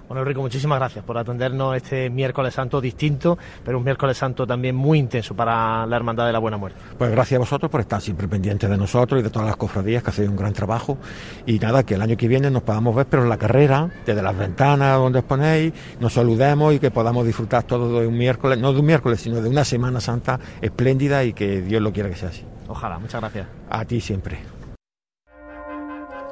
[0.07, 4.73] Bueno, Rico, muchísimas gracias por atendernos este miércoles santo distinto, pero un miércoles santo también
[4.73, 6.79] muy intenso para la Hermandad de la Buena Muerte.
[6.97, 10.03] Pues gracias a vosotros por estar siempre pendientes de nosotros y de todas las cofradías
[10.03, 10.97] que hacéis un gran trabajo.
[11.45, 14.21] Y nada, que el año que viene nos podamos ver, pero en la carrera, desde
[14.21, 18.59] las ventanas donde os ponéis, nos saludemos y que podamos disfrutar todo de un miércoles,
[18.59, 22.09] no de un miércoles, sino de una Semana Santa espléndida y que Dios lo quiera
[22.09, 22.45] que sea así.
[22.69, 23.47] Ojalá, muchas gracias.
[23.69, 24.39] A ti siempre.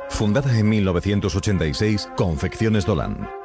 [0.08, 3.45] Fundada en 1986, Confecciones Dolan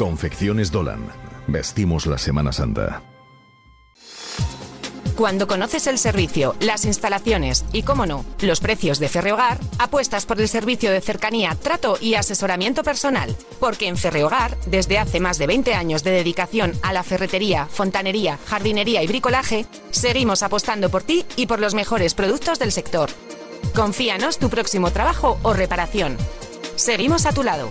[0.00, 1.12] Confecciones Dolan.
[1.46, 3.02] Vestimos la Semana Santa.
[5.14, 10.40] Cuando conoces el servicio, las instalaciones y, cómo no, los precios de Ferrehogar, apuestas por
[10.40, 13.36] el servicio de cercanía, trato y asesoramiento personal.
[13.60, 18.38] Porque en Ferrehogar, desde hace más de 20 años de dedicación a la ferretería, fontanería,
[18.46, 23.10] jardinería y bricolaje, seguimos apostando por ti y por los mejores productos del sector.
[23.74, 26.16] Confíanos tu próximo trabajo o reparación.
[26.76, 27.70] Seguimos a tu lado.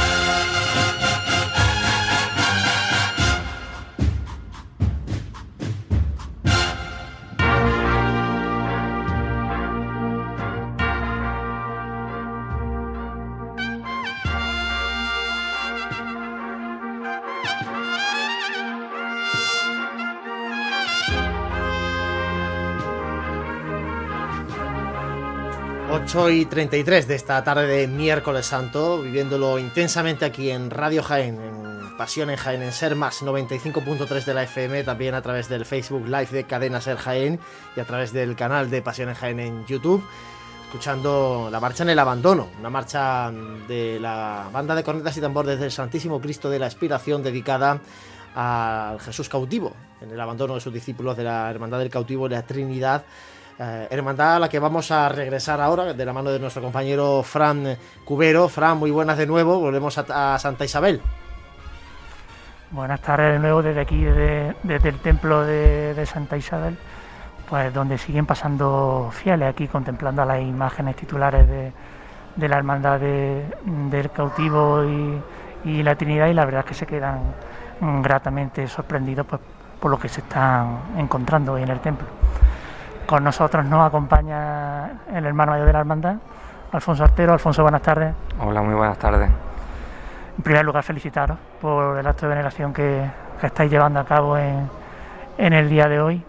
[26.11, 31.39] Ocho y 33 de esta tarde de miércoles santo, viviéndolo intensamente aquí en Radio Jaén,
[31.39, 35.65] en Pasión en Jaén, en Ser Más 95.3 de la FM, también a través del
[35.65, 37.39] Facebook Live de Cadena Ser Jaén
[37.77, 40.03] y a través del canal de Pasión en Jaén en YouTube,
[40.65, 43.31] escuchando la marcha en el abandono, una marcha
[43.69, 47.79] de la banda de cornetas y tambores del Santísimo Cristo de la Expiración dedicada
[48.35, 49.71] al Jesús cautivo,
[50.01, 53.05] en el abandono de sus discípulos de la Hermandad del Cautivo de la Trinidad.
[53.63, 57.21] Eh, hermandad a la que vamos a regresar ahora, de la mano de nuestro compañero
[57.21, 58.49] Fran Cubero.
[58.49, 60.99] Fran, muy buenas de nuevo, volvemos a, Santa Isabel.
[62.71, 66.75] Buenas tardes de nuevo desde aquí, desde, desde el templo de, Santa Isabel,
[67.47, 73.45] pues donde siguen pasando fieles aquí contemplando las imágenes titulares de, la hermandad de,
[73.91, 75.21] del cautivo y,
[75.69, 77.21] y, la Trinidad y la verdad es que se quedan
[78.01, 79.39] gratamente sorprendidos pues,
[79.79, 82.07] por lo que se están encontrando hoy en el templo.
[83.11, 86.15] Con nosotros nos acompaña el hermano mayor de la hermandad,
[86.71, 87.33] Alfonso Artero.
[87.33, 88.15] Alfonso, buenas tardes.
[88.39, 89.29] Hola, muy buenas tardes.
[90.37, 93.03] En primer lugar, felicitaros por el acto de veneración que,
[93.41, 94.69] que estáis llevando a cabo en,
[95.37, 96.23] en, el día de hoy.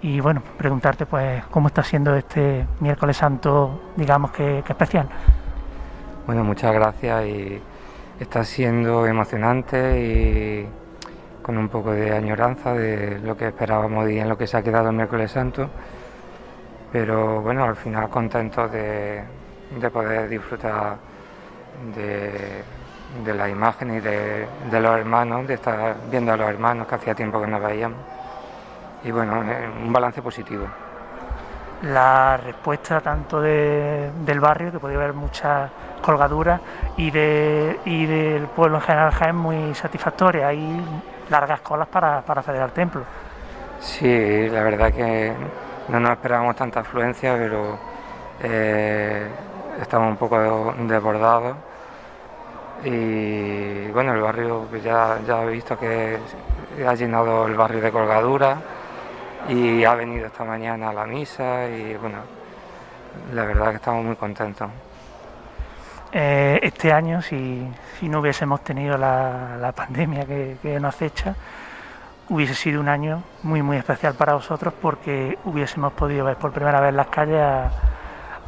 [0.00, 5.08] Y bueno, preguntarte pues cómo está siendo este miércoles santo, digamos que, que especial.
[6.24, 7.60] Bueno, muchas gracias y
[8.20, 10.68] está siendo emocionante y
[11.42, 14.62] con un poco de añoranza de lo que esperábamos y en lo que se ha
[14.62, 15.68] quedado el miércoles santo
[16.92, 19.22] pero bueno, al final contento de,
[19.78, 20.96] de poder disfrutar
[21.94, 22.62] de,
[23.24, 26.94] de la imagen y de, de, los hermanos, de estar viendo a los hermanos que
[26.94, 27.98] hacía tiempo que no veíamos.
[29.04, 29.44] Y bueno,
[29.82, 30.66] un balance positivo.
[31.82, 35.70] La respuesta tanto de, del barrio, que podía haber muchas
[36.02, 36.60] colgaduras,
[36.96, 40.48] y, de, y del pueblo en general es muy satisfactoria.
[40.48, 40.84] Hay
[41.30, 43.02] largas colas para, para acceder al templo.
[43.78, 45.32] Sí, la verdad que
[45.88, 47.78] no nos esperábamos tanta afluencia, pero
[48.42, 49.26] eh,
[49.80, 51.56] estamos un poco desbordados.
[52.84, 56.18] Y bueno, el barrio pues ya, ya he visto que
[56.86, 58.56] ha llenado el barrio de colgadura
[59.48, 62.18] y ha venido esta mañana a la misa y bueno,
[63.32, 64.68] la verdad que estamos muy contentos.
[66.12, 67.68] Eh, este año, si,
[67.98, 71.34] si, no hubiésemos tenido la, pandemia que, que nos acecha,
[72.30, 76.80] hubiese sido un año muy muy especial para vosotros porque hubiésemos podido ver por primera
[76.80, 77.40] vez en las calles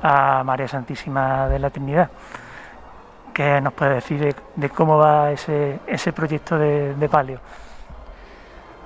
[0.03, 2.11] a, María Santísima de la Trinidad.
[3.35, 7.39] ¿Qué nos puede decir de, cómo va ese, ese proyecto de, de, palio?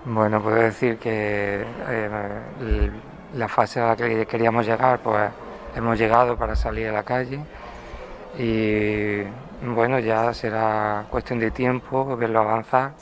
[0.04, 2.90] Bueno, puedo decir que eh,
[3.34, 5.30] la fase a la que queríamos llegar, pues
[5.76, 7.40] hemos llegado para salir a la calle
[8.36, 9.22] y
[9.62, 12.92] bueno, ya será cuestión de tiempo verlo avanzar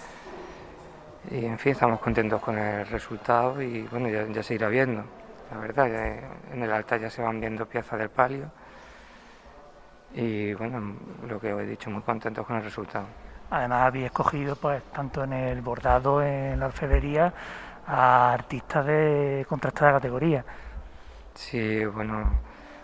[1.30, 5.04] y en fin, estamos contentos con el resultado y bueno, ya, ya se irá viendo.
[5.50, 8.50] La verdad, ya en el altar ya se van viendo piezas del palio
[10.14, 10.96] y bueno,
[11.26, 13.06] lo que he dicho, muy contentos con el resultado.
[13.50, 17.32] Además habéis escogido pues tanto en el bordado, en la orfebrería,
[17.86, 20.44] a artistas de contrastada categoría.
[21.34, 22.24] Sí, bueno,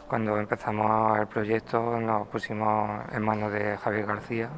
[0.08, 4.48] cuando empezamos el proyecto nos pusimos en manos de Javier García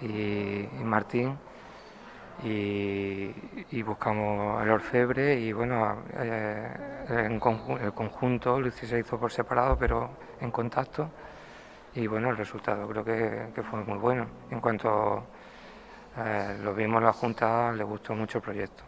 [0.00, 1.36] y, Martín
[2.42, 6.68] y, buscamos el orfebre y bueno, eh,
[7.08, 7.40] el
[7.92, 10.10] conjunto se hizo por separado pero
[10.40, 11.08] en contacto
[11.94, 14.26] y bueno, el resultado creo que, fue muy bueno.
[14.50, 15.24] En cuanto
[16.18, 18.84] eh, lo vimos en la Junta, le gustó mucho el proyecto.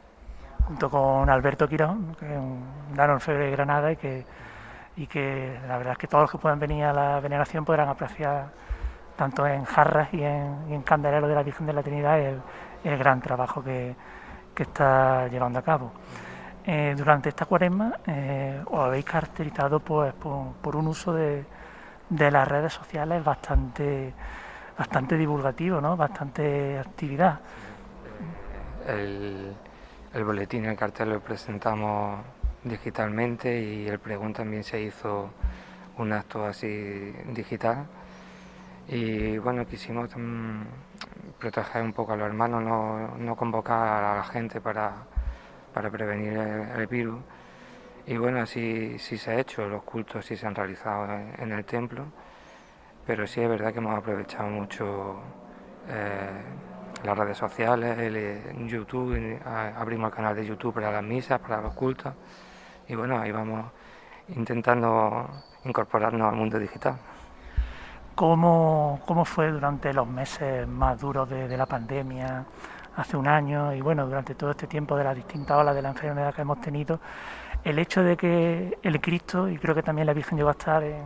[0.66, 4.24] Junto con Alberto Quirón, que es un gran orfebre de Granada y que
[4.96, 7.88] y que la verdad es que todos los que puedan venir a la veneración podrán
[7.88, 8.50] apreciar
[9.16, 12.42] tanto en jarras y en, candeleros de la Virgen de la Trinidad el,
[12.84, 13.94] gran trabajo que,
[14.56, 15.90] está llevando a cabo.
[16.64, 21.44] Eh, durante esta cuaresma eh, os habéis caracterizado pues, por, un uso de,
[22.08, 24.14] las redes sociales bastante
[24.78, 25.96] bastante divulgativo, ¿no?
[25.96, 27.40] bastante actividad.
[28.86, 29.52] El,
[30.14, 32.20] el boletín, el cartel lo presentamos
[32.64, 35.30] digitalmente y el pregón también se hizo
[35.98, 37.86] un acto así digital.
[38.88, 40.10] Y bueno, quisimos
[41.38, 44.92] proteger un poco a los hermanos, no, no convocar a la gente para,
[45.72, 47.20] para prevenir el, virus.
[48.06, 51.06] Y bueno, así sí se ha hecho, los cultos sí se han realizado
[51.38, 52.06] en, el templo,
[53.06, 55.20] pero sí es verdad que hemos aprovechado mucho
[55.88, 56.30] eh,
[57.04, 61.74] las redes sociales, el, YouTube, abrimos el canal de YouTube para las misas, para los
[61.74, 62.14] cultos
[62.88, 63.70] y bueno, ahí vamos
[64.28, 65.28] intentando
[65.64, 66.98] incorporarnos al mundo digital.
[68.14, 72.44] ¿Cómo, cómo fue durante los meses más duros de, la pandemia,
[72.96, 75.88] hace un año y bueno, durante todo este tiempo de las distintas olas de la
[75.88, 77.00] enfermedad que hemos tenido,
[77.64, 80.82] el hecho de que el Cristo, y creo que también la Virgen llegó a estar
[80.82, 81.04] en,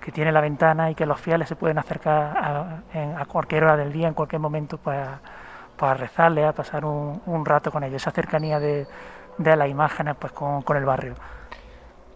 [0.00, 3.92] que tiene la ventana y que los fieles se pueden acercar a, cualquier hora del
[3.92, 5.20] día, en cualquier momento, para,
[5.76, 8.86] para rezarle, a pasar un, un rato con ellos, esa cercanía de,
[9.38, 11.14] de las imágenes pues con, el barrio?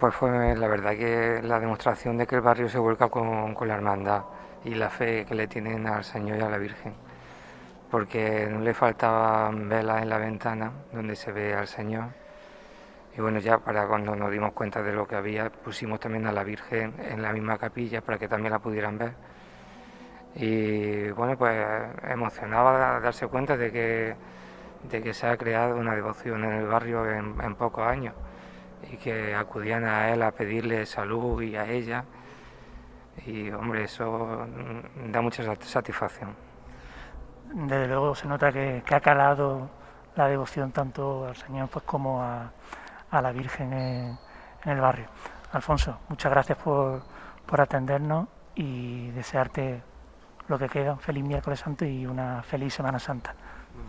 [0.00, 3.74] Pues fue la verdad que la demostración de que el barrio se vuelca con, la
[3.74, 4.22] hermandad
[4.64, 6.94] y la fe que le tienen al Señor y a la Virgen.
[7.90, 12.06] Porque no le faltaban velas en la ventana donde se ve al Señor.
[13.14, 16.32] Y bueno, ya para cuando nos dimos cuenta de lo que había, pusimos también a
[16.32, 19.12] la Virgen en la misma capilla para que también la pudieran ver.
[20.34, 21.62] Y bueno, pues
[22.08, 24.16] emocionaba darse cuenta de que
[24.84, 28.14] de que se ha creado una devoción en el barrio en, pocos años
[28.90, 32.04] y que acudían a él a pedirle salud y a ella.
[33.26, 34.46] Y hombre, eso
[35.10, 36.34] da mucha satisfacción.
[37.52, 39.68] Desde luego se nota que, ha calado
[40.14, 42.52] la devoción tanto al Señor pues como a,
[43.10, 44.18] la Virgen en,
[44.64, 45.06] el barrio.
[45.52, 47.02] Alfonso, muchas gracias por,
[47.44, 49.82] por atendernos y desearte
[50.46, 53.34] lo que queda, un feliz miércoles santo y una feliz Semana Santa.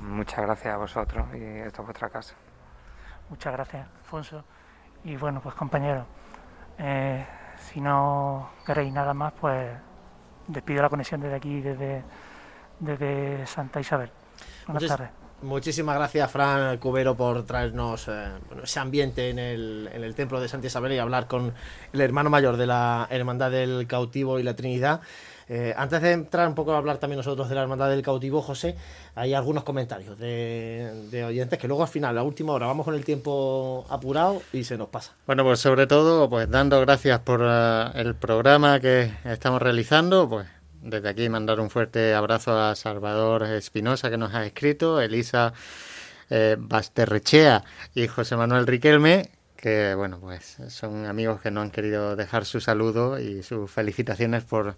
[0.02, 2.36] Muchas gracias a vosotros y esto es vuestra casa.
[3.30, 4.44] Muchas gracias, Alfonso.
[5.04, 6.06] Y bueno, pues compañeros,
[6.78, 7.26] eh,
[7.58, 9.70] si no queréis nada más, pues
[10.48, 12.04] despido la conexión desde aquí, desde,
[12.80, 14.12] desde Santa Isabel.
[14.68, 15.10] Buenas tardes.
[15.42, 18.28] Muchísimas gracias, Fran Cubero, por traernos eh,
[18.62, 21.54] ese ambiente en el, en el templo de Santa Isabel y hablar con
[21.94, 25.02] el hermano mayor de la Hermandad del Cautivo y la Trinidad.
[25.54, 28.42] Eh, antes de entrar un poco a hablar también nosotros de la Hermandad del Cautivo,
[28.42, 28.74] José,
[29.16, 33.04] hay algunos comentarios de, oyentes que luego al final, a última hora, vamos con el
[33.04, 35.12] tiempo apurado y se nos pasa.
[35.28, 40.48] Bueno, pues sobre todo, pues dando gracias por eh, el programa que estamos realizando, pues
[40.82, 45.52] desde aquí mandar un fuerte abrazo a Salvador Espinosa que nos ha escrito, Elisa
[46.30, 52.16] eh, Basterrechea y José Manuel Riquelme, que bueno, pues son amigos que no han querido
[52.16, 54.78] dejar su saludo y sus felicitaciones por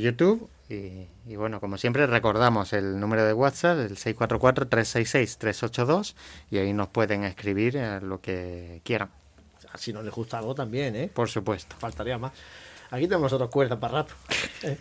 [0.00, 0.48] YouTube.
[0.68, 6.14] Y, bueno, como siempre, recordamos el número de WhatsApp, el 644-366-382,
[6.50, 9.10] y ahí nos pueden escribir eh, lo que quieran.
[9.76, 11.10] Si no les gusta algo también, ¿eh?
[11.12, 11.76] Por supuesto.
[11.78, 12.32] Faltaría más.
[12.94, 14.14] Aquí tenemos otras cuerdas para rato.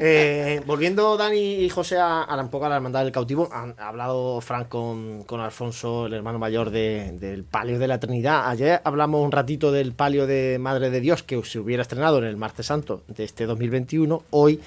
[0.00, 3.74] Eh, volviendo Dani y José a, a, un poco a la hermandad del cautivo, han
[3.78, 8.48] hablado Frank con, Alfonso, el hermano mayor del palio de la Trinidad.
[8.48, 12.24] Ayer hablamos un ratito del palio de Madre de Dios que se hubiera estrenado en
[12.24, 14.22] el martes santo de este 2021.
[14.30, 14.60] Hoy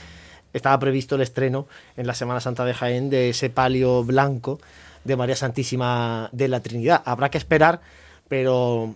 [0.51, 1.65] estaba previsto el estreno
[1.95, 4.59] en la Semana Santa de Jaén de ese palio blanco
[5.05, 7.01] de María Santísima de la Trinidad.
[7.05, 7.79] Habrá que esperar,
[8.27, 8.95] pero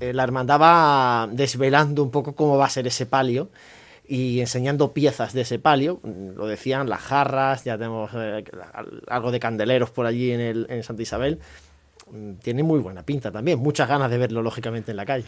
[0.00, 3.50] eh, la hermandad va desvelando un poco cómo va a ser ese palio
[4.08, 6.00] y enseñando piezas de ese palio.
[6.02, 8.42] Lo decían, las jarras, ya tenemos eh,
[9.06, 11.38] algo de candeleros por allí en, el, en Santa Isabel.
[12.10, 15.26] Mm, tiene muy buena pinta también, muchas ganas de verlo lógicamente en la calle.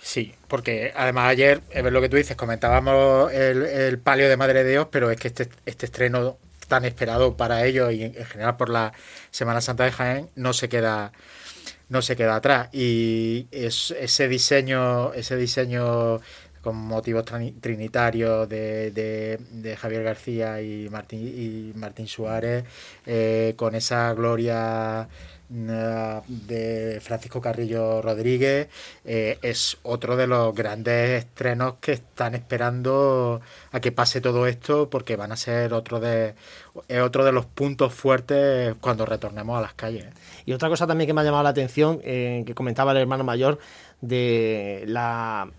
[0.00, 4.70] Sí, porque además ayer, es lo que tú dices, comentábamos el, palio de Madre de
[4.70, 6.36] Dios, pero es que este, este estreno
[6.68, 8.92] tan esperado para ellos y en general por la
[9.32, 11.10] Semana Santa de Jaén no se queda
[11.90, 12.70] no se queda atrás.
[12.72, 16.20] Y es, ese diseño, ese diseño
[16.62, 17.24] con motivos
[17.60, 22.64] trinitarios de, de, Javier García y Martín, y Martín Suárez,
[23.06, 25.08] eh, con esa gloria
[25.50, 28.68] de Francisco Carrillo Rodríguez
[29.04, 33.40] eh, es otro de los grandes estrenos que están esperando
[33.72, 36.34] a que pase todo esto porque van a ser otro de
[37.02, 40.06] otro de los puntos fuertes cuando retornemos a las calles.
[40.46, 43.24] Y otra cosa también que me ha llamado la atención eh, que comentaba el hermano
[43.24, 43.58] mayor
[44.00, 45.50] de la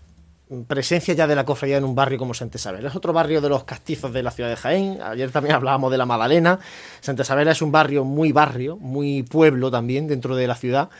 [0.66, 2.84] presencia ya de la cofradía en un barrio como Santa Isabel.
[2.84, 4.98] Es otro barrio de los castizos de la ciudad de Jaén.
[5.02, 6.58] Ayer también hablábamos de la Magdalena.
[7.00, 10.90] Santa Isabel es un barrio muy barrio, muy pueblo también dentro de la ciudad.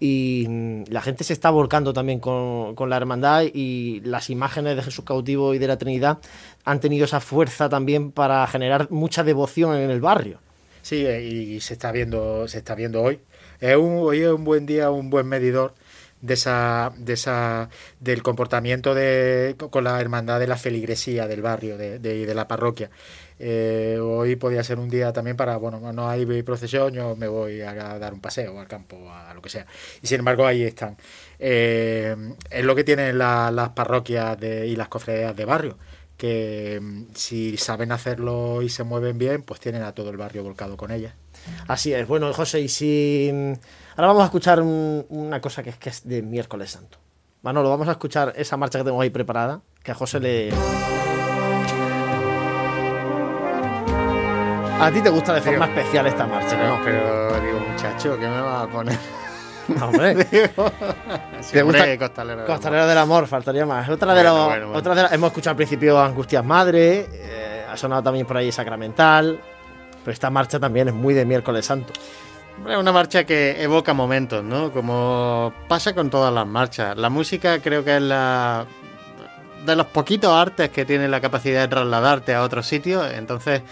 [0.00, 4.82] Y mm, la gente se está volcando también con, la hermandad y las imágenes de
[4.82, 6.18] Jesús cautivo y de la Trinidad
[6.64, 10.38] han tenido esa fuerza también para generar mucha devoción en el barrio.
[10.82, 13.20] Sí, eh, y se está viendo, se está viendo hoy.
[13.60, 15.74] Es un, hoy es un buen día, un buen medidor
[16.24, 17.68] de esa, de esa,
[18.00, 22.88] del comportamiento de, con la hermandad de la feligresía del barrio, de, de, la parroquia.
[23.38, 27.60] Eh, hoy podía ser un día también para, bueno, no hay procesión, yo me voy
[27.60, 29.66] a dar un paseo al campo, a lo que sea.
[30.00, 30.96] Y sin embargo ahí están.
[31.38, 32.16] Eh,
[32.50, 35.76] es lo que tienen las parroquias de, y las cofradías de barrio,
[36.16, 40.42] que mm, si saben hacerlo y se mueven bien, pues tienen a todo el barrio
[40.42, 41.12] volcado con ellas.
[41.68, 42.08] Así es.
[42.08, 43.30] Bueno, José, y si
[43.96, 46.98] Ahora vamos a escuchar una cosa que es, que es de miércoles santo.
[47.42, 50.50] Manolo, vamos a escuchar esa marcha que tengo ahí preparada, que a José le...
[54.80, 56.82] A ti te gusta de forma especial esta marcha, ¿no?
[56.84, 58.98] Pero digo, muchacho, ¿qué me va a poner?
[59.80, 60.14] hombre.
[61.52, 63.28] ¿Te gusta Costalero, Costalero del, amor.
[63.28, 63.88] faltaría más.
[63.88, 68.26] Otra de, los, otra de hemos escuchado al principio Angustias Madre, eh, ha sonado también
[68.26, 69.38] por ahí Sacramental,
[70.02, 71.92] pero esta marcha también es muy de miércoles santo.
[72.62, 74.72] Una marcha que evoca momentos, ¿no?
[74.72, 76.96] Como pasa con todas las marchas.
[76.96, 78.66] La música creo que es la
[79.64, 83.04] de los poquitos artes que tiene la capacidad de trasladarte a otro sitio.
[83.06, 83.62] Entonces,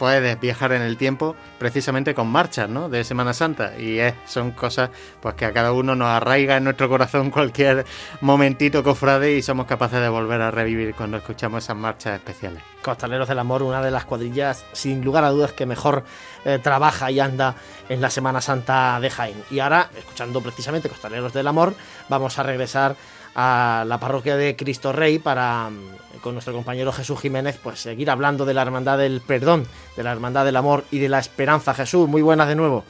[0.00, 2.88] puedes viajar en el tiempo precisamente con marchas, ¿no?
[2.88, 3.78] De Semana Santa.
[3.78, 4.88] Y es, son cosas
[5.20, 7.84] pues que a cada uno nos arraiga en nuestro corazón cualquier
[8.22, 12.62] momentito cofrade y somos capaces de volver a revivir cuando escuchamos esas marchas especiales.
[12.80, 16.02] Costaleros del Amor, una de las cuadrillas sin lugar a dudas que mejor
[16.46, 17.54] eh, trabaja y anda
[17.90, 19.44] en la Semana Santa de Jaén.
[19.50, 21.74] Y ahora, escuchando precisamente Costaleros del Amor,
[22.08, 22.96] vamos a regresar
[23.34, 28.10] a la parroquia de Cristo Rey para mm, con nuestro compañero Jesús Jiménez pues seguir
[28.10, 29.66] hablando de la hermandad del perdón,
[29.96, 31.74] de la hermandad del amor y de la esperanza.
[31.74, 32.84] Jesús, muy buenas de nuevo.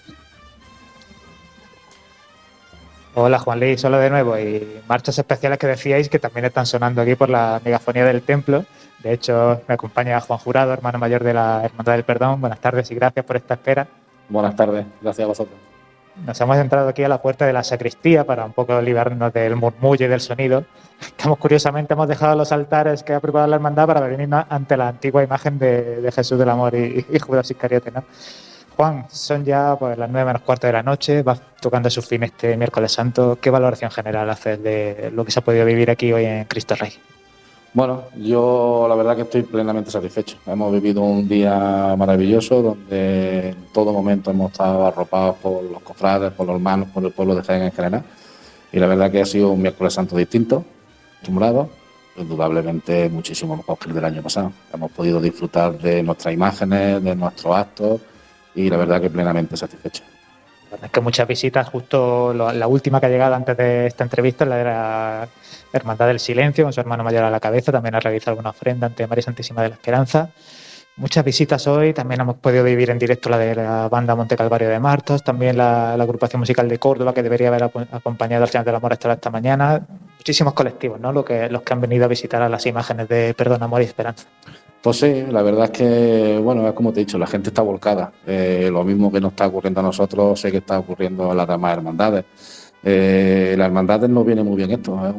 [3.14, 7.02] Hola Juan Luis, solo de nuevo y marchas especiales que decíais que también están sonando
[7.02, 8.64] aquí por la megafonía del templo.
[9.02, 12.40] De hecho, me acompaña Juan Jurado, hermano mayor de la Hermandad del Perdón.
[12.40, 13.88] Buenas tardes y gracias por esta espera.
[14.28, 15.58] Buenas tardes, gracias a vosotros.
[16.24, 19.56] Nos hemos entrado aquí a la puerta de la sacristía para un poco liberarnos del
[19.56, 20.64] murmullo y del sonido.
[21.00, 24.88] Estamos curiosamente, hemos dejado los altares que ha preparado la hermandad para venir ante la
[24.88, 27.90] antigua imagen de, Jesús del Amor y, Judas Iscariote.
[27.90, 28.04] ¿no?
[28.76, 32.22] Juan, son ya pues, las nueve menos cuarto de la noche, va tocando su fin
[32.22, 33.38] este miércoles santo.
[33.40, 36.74] ¿Qué valoración general haces de lo que se ha podido vivir aquí hoy en Cristo
[36.74, 36.92] Rey?
[37.72, 40.38] Bueno, yo la verdad que estoy plenamente satisfecho.
[40.46, 46.32] Hemos vivido un día maravilloso donde en todo momento hemos estado arropados por los cofrades,
[46.32, 48.02] por los hermanos, por el pueblo de Jaén en general.
[48.72, 50.64] Y la verdad que ha sido un miércoles santo distinto,
[51.20, 51.68] acostumbrado,
[52.16, 54.52] indudablemente muchísimo mejor que el del año pasado.
[54.72, 58.00] Hemos podido disfrutar de nuestras imágenes, de nuestros actos
[58.54, 60.02] y la verdad que plenamente satisfecho.
[60.82, 64.56] Es que muchas visitas, justo la última que ha llegado antes de esta entrevista, la
[64.56, 65.28] de la
[65.72, 68.86] Hermandad del Silencio, con su hermano mayor a la cabeza, también ha realizado alguna ofrenda
[68.86, 70.30] ante María Santísima de la Esperanza.
[70.96, 74.68] Muchas visitas hoy, también hemos podido vivir en directo la de la banda Monte Calvario
[74.68, 78.74] de Martos, también la, agrupación musical de Córdoba, que debería haber acompañado al Señor del
[78.76, 79.82] Amor hasta esta mañana.
[80.30, 81.10] Muchísimos colectivos, ¿no?
[81.10, 83.86] Lo que, los que han venido a visitar a las imágenes de Perdón, Amor y
[83.86, 84.28] Esperanza.
[84.80, 87.62] Pues sí, la verdad es que, bueno, es como te he dicho, la gente está
[87.62, 88.12] volcada.
[88.24, 91.48] Eh, lo mismo que nos está ocurriendo a nosotros, sé que está ocurriendo a las
[91.48, 92.24] demás hermandades.
[92.84, 95.14] Eh, las hermandades nos viene muy bien esto, es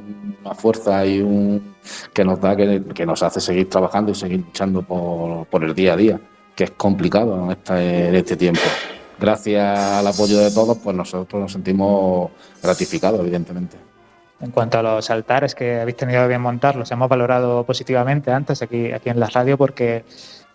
[0.45, 1.75] una fuerza y un
[2.13, 5.97] que nos da, que, nos hace seguir trabajando y seguir luchando por, el día a
[5.97, 6.21] día,
[6.55, 8.61] que es complicado en este, en este tiempo.
[9.19, 12.31] Gracias al apoyo de todos, pues nosotros nos sentimos
[12.63, 13.90] gratificados, evidentemente.
[14.41, 18.61] En cuanto a los altares que habéis tenido bien montar, los hemos valorado positivamente antes
[18.63, 20.03] aquí, aquí en la radio porque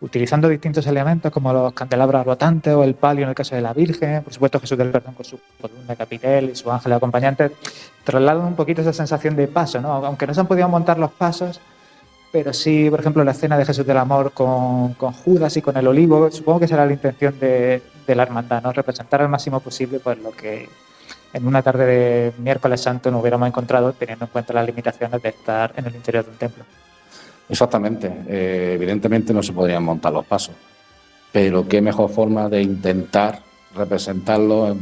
[0.01, 3.73] utilizando distintos elementos como los candelabros rotantes o el palio en el caso de la
[3.73, 7.53] Virgen, por supuesto Jesús del Perdón con su columna capitel y su ángel acompañante,
[8.05, 9.93] trasladan un poquito esa sensación de paso, ¿no?
[9.93, 11.61] aunque no se han podido montar los pasos,
[12.33, 15.77] pero sí, por ejemplo, la escena de Jesús del Amor con, con Judas y con
[15.77, 18.73] el olivo, supongo que será la intención de, de la hermandad, ¿no?
[18.73, 20.69] representar al máximo posible pues, lo que
[21.33, 25.29] en una tarde de miércoles santo nos hubiéramos encontrado teniendo en cuenta las limitaciones de
[25.29, 26.65] estar en el interior del templo.
[27.49, 28.11] Exactamente.
[28.27, 30.55] Eh, evidentemente no se podrían montar los pasos,
[31.33, 33.41] pero qué mejor forma de intentar
[33.75, 34.81] representarlo en,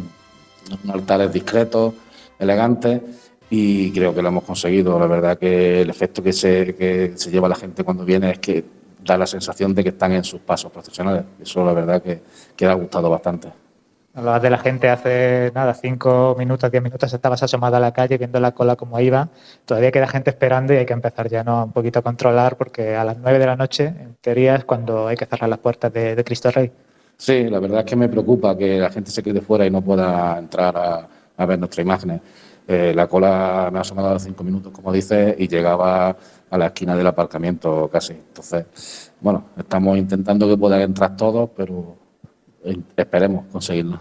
[0.90, 1.92] altares discretos,
[2.38, 3.02] elegantes,
[3.50, 4.98] y creo que lo hemos conseguido.
[4.98, 8.38] La verdad que el efecto que se, que se lleva la gente cuando viene es
[8.38, 8.64] que
[9.04, 11.24] da la sensación de que están en sus pasos profesionales.
[11.40, 12.22] Eso la verdad que,
[12.56, 13.63] que ha gustado bastante.
[14.16, 18.16] Hablabas de la gente hace nada, cinco minutos, diez minutos, estabas asomada a la calle
[18.16, 19.28] viendo la cola como iba.
[19.64, 21.64] Todavía queda gente esperando y hay que empezar ya ¿no?
[21.64, 25.08] un poquito a controlar porque a las nueve de la noche, en teoría, es cuando
[25.08, 26.70] hay que cerrar las puertas de, Cristo Rey.
[27.16, 29.82] Sí, la verdad es que me preocupa que la gente se quede fuera y no
[29.82, 32.20] pueda entrar a, ver nuestras imágenes.
[32.68, 36.16] Eh, la cola me ha asomado a los cinco minutos, como dices, y llegaba
[36.50, 38.12] a la esquina del aparcamiento casi.
[38.12, 42.03] Entonces, bueno, estamos intentando que puedan entrar todos, pero
[42.96, 44.00] esperemos conseguirlo.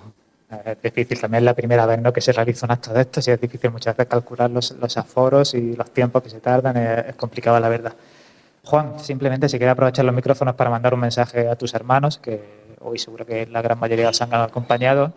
[0.65, 2.13] Es difícil también la primera vez ¿no?
[2.13, 4.97] que se realiza un acto de estos y es difícil muchas veces calcular los, los
[4.97, 7.93] aforos y los tiempos que se tardan, es, es complicado la verdad.
[8.65, 12.63] Juan, simplemente si quieres aprovechar los micrófonos para mandar un mensaje a tus hermanos, que
[12.79, 15.11] hoy seguro que la gran mayoría os han acompañado,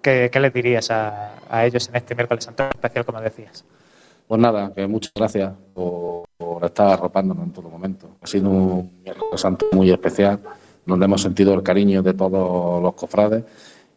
[0.00, 3.64] ¿qué, qué les dirías a, a, ellos en este miércoles santo especial, como decías?
[4.26, 8.08] Pues nada, que muchas gracias por, por estar arropándonos en todo momento.
[8.22, 10.40] Ha sido un miércoles santo muy especial,
[10.86, 13.44] donde hemos sentido el cariño de todos los cofrades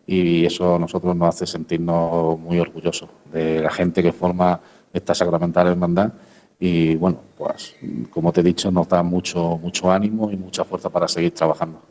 [0.05, 4.59] y eso a nosotros nos hace sentirnos muy orgullosos de la gente que forma
[4.93, 6.13] esta sacramental hermandad
[6.59, 7.75] y bueno, pues
[8.09, 11.81] como te he dicho, nos da mucho, mucho ánimo y mucha fuerza para seguir trabajando.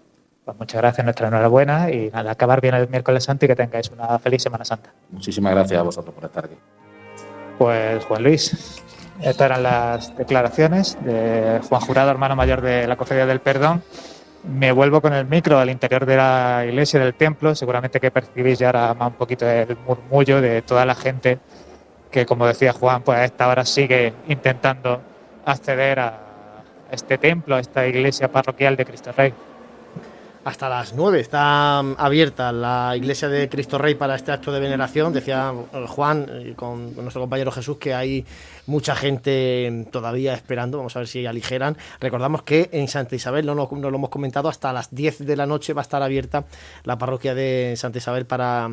[0.44, 3.90] Pues muchas gracias, nuestra enhorabuena y nada, acabar bien el miércoles santo y que tengáis
[3.90, 4.92] una feliz Semana Santa.
[5.10, 6.54] Muchísimas gracias a vosotros por estar aquí.
[7.58, 8.82] Pues Juan Luis,
[9.20, 13.82] estas eran las declaraciones de Juan Jurado, hermano mayor de la Cofradía del Perdón.
[14.48, 17.54] Me vuelvo con el micro al interior de la iglesia del templo.
[17.54, 21.38] Seguramente que percibís ya ahora más un poquito el murmullo de toda la gente
[22.10, 25.02] que, como decía Juan, pues a esta hora sigue intentando
[25.44, 26.20] acceder a
[26.90, 29.34] este templo, a esta iglesia parroquial de Cristo Rey.
[30.46, 35.12] Hasta las 9 está abierta la iglesia de Cristo Rey para este acto de veneración.
[35.12, 35.52] Decía
[35.88, 38.24] Juan con nuestro compañero Jesús que hay
[38.66, 40.78] mucha gente todavía esperando.
[40.78, 41.76] Vamos a ver si aligeran.
[41.98, 45.34] Recordamos que en Santa Isabel, no, no, no lo hemos comentado, hasta las 10 de
[45.34, 46.44] la noche va a estar abierta
[46.84, 48.70] la parroquia de Santa Isabel para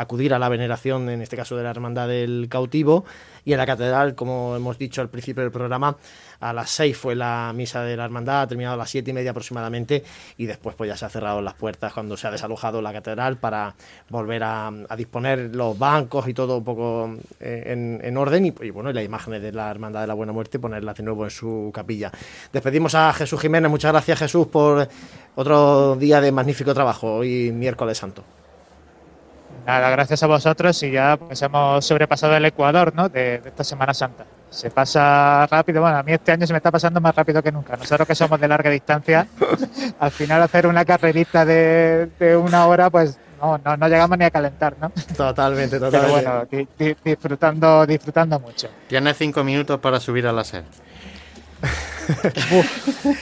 [0.00, 3.04] acudir a la veneración, en este caso de la Hermandad del Cautivo.
[3.44, 5.96] Y en la catedral, como hemos dicho al principio del programa,
[6.40, 9.14] a las 6 fue la misa de la hermandad, ha terminado a las siete y
[9.14, 10.04] media aproximadamente
[10.36, 13.38] y después pues ya se ha cerrado las puertas cuando se ha desalojado la catedral
[13.38, 13.74] para
[14.08, 18.70] volver a, disponer los bancos y todo un poco eh, en, en, orden y, y,
[18.70, 21.30] bueno, y las imágenes de la hermandad de la Buena Muerte ponerlas de nuevo en
[21.30, 22.12] su capilla.
[22.52, 24.88] Despedimos a Jesús Jiménez, muchas gracias Jesús por
[25.34, 28.22] otro día de magnífico trabajo, hoy miércoles santo.
[29.68, 33.08] Nada, gracias a vosotros y ya pues hemos sobrepasado el Ecuador ¿no?
[33.08, 35.82] de, de esta Semana Santa se pasa rápido.
[35.82, 37.76] Bueno, a mí este año se me está pasando más rápido que nunca.
[37.76, 39.26] Nosotros que somos de larga distancia,
[40.00, 44.24] al final hacer una carrerita de, de una hora, pues no, no, no, llegamos ni
[44.24, 44.90] a calentar, ¿no?
[45.16, 45.88] Totalmente, totalmente.
[45.90, 48.68] Pero bueno, di, di, disfrutando, disfrutando mucho.
[48.88, 50.64] Tienes cinco minutos para subir a la SER.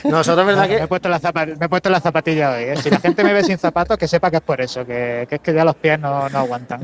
[0.03, 0.77] Nosotros, ¿verdad que?
[0.77, 1.19] Me he puesto la,
[1.59, 2.63] me he puesto la zapatilla hoy.
[2.63, 2.77] ¿eh?
[2.77, 5.35] Si la gente me ve sin zapatos, que sepa que es por eso, que, que
[5.35, 6.81] es que ya los pies no, no aguantan.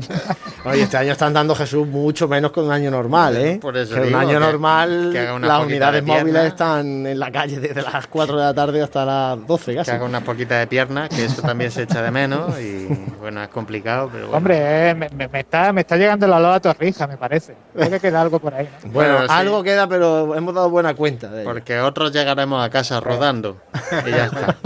[0.64, 3.58] Oye, este año están dando Jesús mucho menos que un año normal, ¿eh?
[3.60, 7.30] Por eso que digo, un año que, normal, que las unidades móviles están en la
[7.30, 9.90] calle desde las 4 de la tarde hasta las 12 casi.
[9.90, 12.86] Que haga una poquita de pierna, que eso también se echa de menos y
[13.20, 14.36] bueno, es complicado, pero bueno.
[14.36, 17.54] Hombre, eh, me, me, está, me está llegando la loa a Torrija, me parece.
[17.74, 18.68] Creo que queda algo por ahí.
[18.84, 18.90] ¿no?
[18.92, 19.34] Bueno, bueno sí.
[19.34, 21.50] algo queda, pero hemos dado buena cuenta de ello.
[21.50, 23.60] Porque otros llegaremos a casa rodando
[24.06, 24.56] y ya está.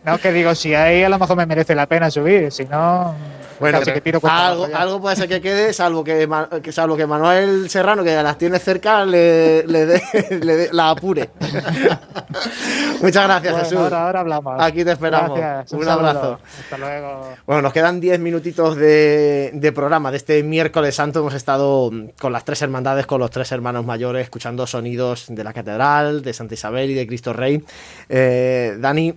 [0.04, 3.16] no, que digo, si ahí a lo mejor me merece la pena subir, si no...
[3.60, 6.28] Bueno, que tiro algo, algo, puede ser que quede, salvo que,
[6.64, 11.30] que, salvo que Manuel Serrano, que las tiene cerca, le, le de, la apure.
[13.02, 13.80] Muchas gracias, bueno, Jesús.
[13.80, 14.62] Ahora, ahora, hablamos.
[14.62, 15.38] Aquí te esperamos.
[15.38, 16.40] Gracias, un, un abrazo.
[16.58, 17.34] Hasta luego.
[17.46, 20.12] Bueno, nos quedan 10 minutitos de, de, programa.
[20.12, 24.24] De este miércoles santo hemos estado con las tres hermandades, con los tres hermanos mayores,
[24.24, 27.62] escuchando sonidos de la catedral, de Santa Isabel y de Cristo Rey.
[28.08, 29.14] Eh, Dani,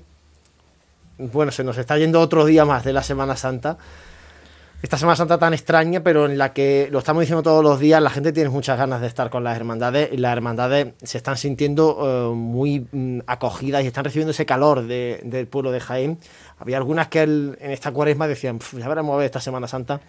[1.18, 3.78] bueno, se nos está yendo otro día más de la Semana Santa
[4.82, 8.02] esta Semana Santa tan extraña, pero en la que lo estamos diciendo todos los días,
[8.02, 11.36] la gente tiene muchas ganas de estar con las hermandades y las hermandades se están
[11.36, 16.18] sintiendo uh, muy um, acogidas y están recibiendo ese calor de, del pueblo de Jaén.
[16.58, 20.00] Había algunas que en esta cuaresma decían, ya veremos a ver esta Semana Santa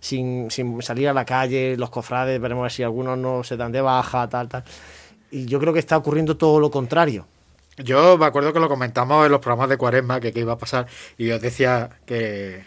[0.00, 3.56] sin, sin, salir a la calle, los cofrades, veremos a ver si algunos no se
[3.56, 4.64] dan de baja, tal, tal.
[5.30, 7.28] Y yo creo que está ocurriendo todo lo contrario.
[7.78, 10.58] Yo me acuerdo que lo comentamos en los programas de cuaresma, que qué iba a
[10.58, 10.86] pasar,
[11.18, 12.64] y os decía que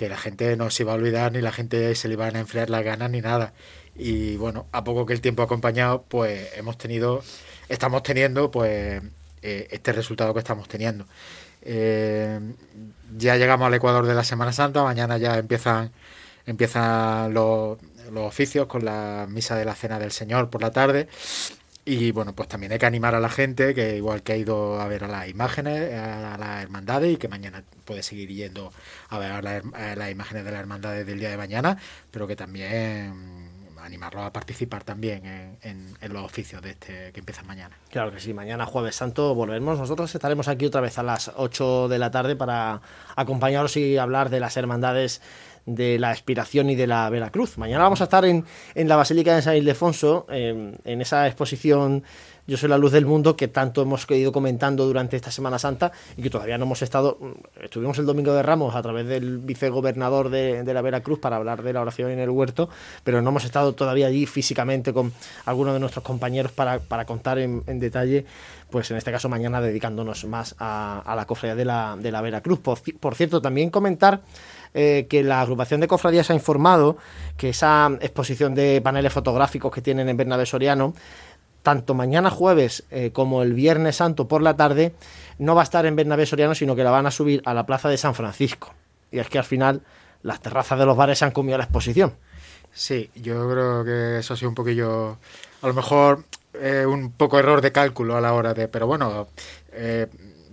[0.00, 2.40] que la gente no se iba a olvidar ni la gente se le iban a
[2.40, 3.52] enfriar las ganas ni nada.
[3.94, 7.22] Y bueno, a poco que el tiempo ha acompañado, pues hemos tenido,
[7.68, 9.02] estamos teniendo pues
[9.42, 11.04] eh, este resultado que estamos teniendo.
[11.60, 12.40] Eh,
[13.14, 15.92] ya llegamos al Ecuador de la Semana Santa, mañana ya empiezan,
[16.46, 17.76] empiezan los,
[18.10, 21.08] los oficios con la misa de la Cena del Señor por la tarde.
[21.84, 24.80] Y bueno, pues también hay que animar a la gente, que igual que ha ido
[24.80, 28.72] a ver a las imágenes, a las hermandades, y que mañana puede seguir yendo
[29.08, 31.78] a ver a, las imágenes de las hermandades del día de mañana,
[32.10, 33.50] pero que también
[33.82, 37.76] animarlos a participar también en, los oficios de este que empiezan mañana.
[37.90, 39.78] Claro que sí, mañana jueves santo volvemos.
[39.78, 42.82] Nosotros estaremos aquí otra vez a las 8 de la tarde para
[43.16, 45.22] acompañaros y hablar de las hermandades
[45.66, 47.58] de la Expiración y de la Veracruz.
[47.58, 48.44] Mañana vamos a estar en,
[48.74, 52.04] en la Basílica de San Ildefonso, en esa exposición
[52.50, 55.92] Yo soy la luz del mundo que tanto hemos ido comentando durante esta Semana Santa
[56.16, 57.16] y que todavía no hemos estado.
[57.62, 61.62] Estuvimos el Domingo de Ramos a través del vicegobernador de, de la Veracruz para hablar
[61.62, 62.68] de la oración en el huerto,
[63.04, 65.12] pero no hemos estado todavía allí físicamente con
[65.44, 68.26] algunos de nuestros compañeros para, para contar en, en detalle
[68.68, 72.20] pues en este caso mañana dedicándonos más a, a la cofradía de la, de la
[72.20, 72.58] Veracruz.
[72.58, 74.22] Por, por cierto, también comentar
[74.74, 76.96] eh, que la agrupación de cofradías ha informado
[77.36, 80.94] que esa exposición de paneles fotográficos que tienen en Bernabé Soriano,
[81.62, 84.94] tanto mañana jueves eh, como el viernes santo por la tarde,
[85.38, 87.66] no va a estar en Bernabé Soriano, sino que la van a subir a la
[87.66, 88.74] plaza de San Francisco.
[89.10, 89.82] Y es que al final
[90.22, 92.14] las terrazas de los bares se han comido la exposición.
[92.72, 95.18] Sí, yo creo que eso ha sido un poquillo,
[95.62, 99.28] a lo mejor eh, un poco error de cálculo a la hora de, pero bueno,
[99.72, 100.06] eh,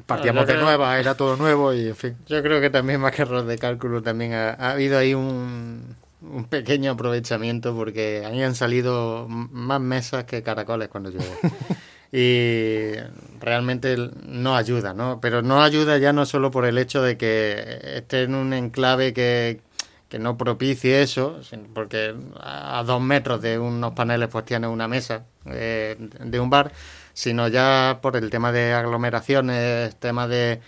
[0.06, 2.18] partíamos de nueva, era todo nuevo y en fin.
[2.28, 5.97] Yo creo que también más que error de cálculo también ha, ha habido ahí un,
[6.22, 11.20] un, pequeño aprovechamiento porque a mí han salido más mesas que caracoles cuando yo
[12.12, 12.94] y
[13.40, 13.96] realmente
[14.26, 15.20] no ayuda, ¿no?
[15.22, 19.14] Pero no ayuda ya no solo por el hecho de que esté en un enclave
[19.14, 19.62] que,
[20.10, 21.40] que no propicie eso,
[21.74, 26.72] porque a dos metros de unos paneles pues tiene una mesa eh, de un bar,
[27.14, 30.62] sino ya por el tema de aglomeraciones, tema de,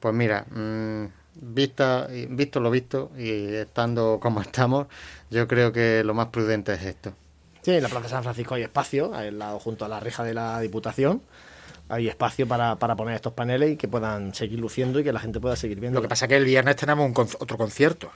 [0.00, 1.06] pues mira, mmm,
[1.40, 4.86] vista, visto lo visto y estando como estamos,
[5.30, 7.12] yo creo que lo más prudente es esto.
[7.62, 10.22] Sí, en la Plaza de San Francisco hay espacio, al lado junto a la reja
[10.22, 11.20] de la Diputación.
[11.88, 15.20] Hay espacio para, para poner estos paneles y que puedan seguir luciendo y que la
[15.20, 15.98] gente pueda seguir viendo.
[15.98, 18.10] Lo que pasa es que el viernes tenemos un con otro concierto.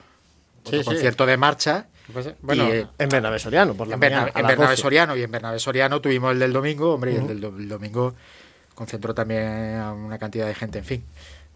[0.64, 1.30] Otro sí, concierto sí.
[1.30, 1.86] de marcha.
[2.12, 4.24] Pues, bueno, y, en Bernabé Soriano, por la en mañana.
[4.26, 7.28] Bernabé, en Bernabé Soriano y en Bernabé Soriano tuvimos el del domingo, hombre, uh -huh.
[7.28, 8.14] y el del el domingo
[8.74, 11.04] concentró también a una cantidad de gente, en fin.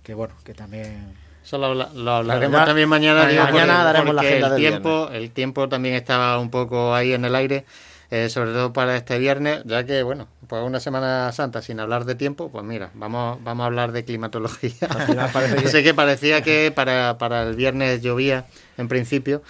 [0.02, 1.14] Que bueno, que también
[1.44, 3.26] eso lo, lo hablaremos también mañana.
[3.26, 6.94] Digo, mañana porque, daremos porque la agenda el tiempo, el tiempo también estaba un poco
[6.94, 7.66] ahí en el aire,
[8.10, 12.06] eh, sobre todo para este viernes, ya que bueno, pues una Semana Santa sin hablar
[12.06, 14.88] de tiempo, pues mira, vamos, vamos a hablar de climatología.
[15.60, 15.68] que...
[15.68, 18.46] sé que parecía que para, para el viernes llovía
[18.78, 19.42] en principio.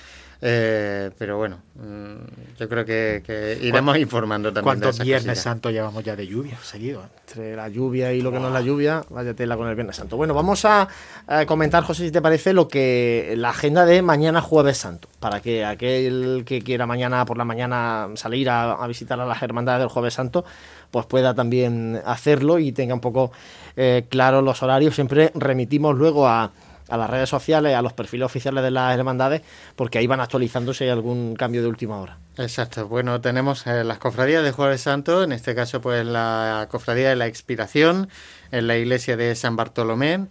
[0.47, 4.65] Eh, pero bueno, mmm, yo creo que, que iremos informando también.
[4.65, 7.01] ¿Cuántos de Viernes Santo llevamos ya de lluvia seguido?
[7.01, 7.07] ¿eh?
[7.27, 8.43] Entre la lluvia y lo que wow.
[8.43, 10.19] no es la lluvia, vaya tela con el Viernes Santo.
[10.19, 10.87] Bueno, vamos a,
[11.27, 15.41] a, comentar, José, si te parece, lo que la agenda de mañana Jueves Santo, para
[15.41, 19.81] que aquel que quiera mañana por la mañana salir a, a visitar a las hermandades
[19.81, 20.45] del Jueves Santo,
[20.91, 23.33] pues pueda también hacerlo y tenga un poco
[23.77, 24.95] eh, claro los horarios.
[24.95, 26.53] Siempre remitimos luego a
[26.95, 29.43] a las redes sociales, a los perfiles oficiales de las hermandades,
[29.77, 32.19] porque ahí van actualizándose algún cambio de última hora.
[32.37, 32.89] Exacto.
[32.89, 37.17] Bueno, tenemos eh, las cofradías de Jueves Santo, en este caso pues la cofradía de
[37.17, 38.09] la Expiración,
[38.51, 40.27] en la iglesia de San Bartolomé.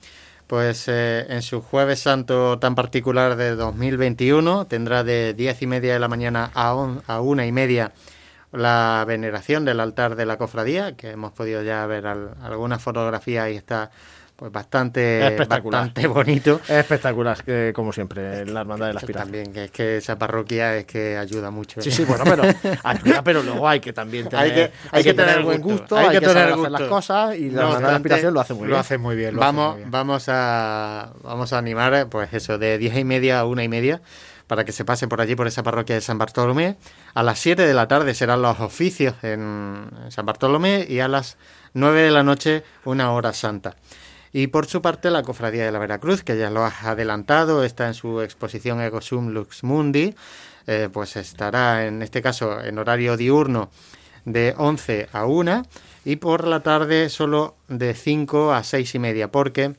[0.47, 5.93] Pues eh, en su Jueves Santo tan particular de 2021 tendrá de diez y media
[5.93, 7.93] de la mañana a, on, a una y media
[8.53, 13.49] la veneración del altar de la cofradía, que hemos podido ya ver al, algunas fotografías
[13.49, 13.89] y está
[14.43, 15.83] pues bastante, espectacular.
[15.83, 16.59] bastante bonito.
[16.65, 19.31] Es espectacular, que, como siempre, en la hermandad de la aspiración.
[19.31, 21.81] También, que es que esa parroquia es que ayuda mucho.
[21.81, 22.43] Sí, sí, bueno, pero
[22.83, 25.61] ayuda, pero luego hay que también tener, hay que, hay hay que, que tener, buen
[25.61, 26.59] gusto, hay, hay que, tener gusto.
[26.59, 28.79] hacer las cosas y la no, hermandad de la aspiración lo hace muy lo bien.
[28.81, 29.91] Hace muy bien lo vamos, hace muy bien.
[29.91, 34.01] vamos a vamos a animar, pues eso, de diez y media a una y media
[34.47, 36.75] para que se pase por allí, por esa parroquia de San Bartolomé.
[37.13, 41.37] A las 7 de la tarde serán los oficios en San Bartolomé y a las
[41.73, 43.75] 9 de la noche una hora santa.
[44.33, 47.87] Y por su parte, la Cofradía de la Veracruz, que ya lo has adelantado, está
[47.87, 50.15] en su exposición Ego Sum Lux Mundi,
[50.65, 53.69] eh, pues estará en este caso en horario diurno
[54.25, 55.63] de 11 a 1
[56.05, 59.75] y por la tarde solo de 5 a 6 y media, porque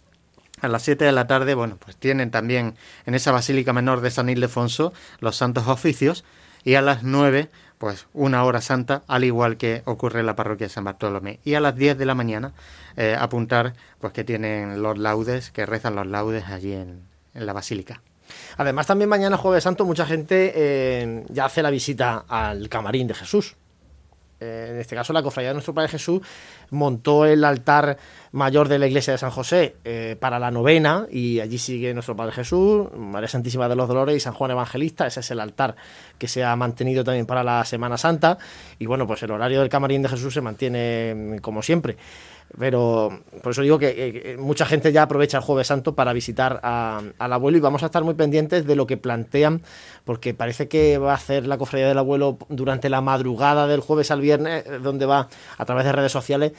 [0.60, 2.76] a las 7 de la tarde, bueno, pues tienen también
[3.06, 6.24] en esa Basílica Menor de San Ildefonso los santos oficios
[6.62, 10.66] y a las 9 pues una hora santa, al igual que ocurre en la parroquia
[10.66, 11.40] de San Bartolomé.
[11.44, 12.52] Y a las 10 de la mañana
[12.96, 17.02] eh, apuntar pues que tienen los laudes, que rezan los laudes allí en,
[17.34, 18.00] en la basílica.
[18.56, 23.14] Además, también mañana, Jueves Santo, mucha gente eh, ya hace la visita al camarín de
[23.14, 23.56] Jesús.
[24.44, 26.20] Eh, en este caso, la cofradía de nuestro Padre Jesús
[26.70, 27.96] montó el altar
[28.32, 32.16] mayor de la iglesia de San José eh, para la novena y allí sigue nuestro
[32.16, 35.06] Padre Jesús, María Santísima de los Dolores y San Juan Evangelista.
[35.06, 35.76] Ese es el altar
[36.18, 38.38] que se ha mantenido también para la Semana Santa.
[38.78, 41.96] Y bueno, pues el horario del camarín de Jesús se mantiene mm, como siempre.
[42.56, 47.32] Pero por eso digo que mucha gente ya aprovecha el Jueves Santo para visitar al
[47.32, 49.62] abuelo y vamos a estar muy pendientes de lo que plantean,
[50.04, 54.10] porque parece que va a hacer la cofradía del abuelo durante la madrugada del jueves
[54.12, 55.28] al viernes, eh, donde va
[55.58, 56.52] a través de redes sociales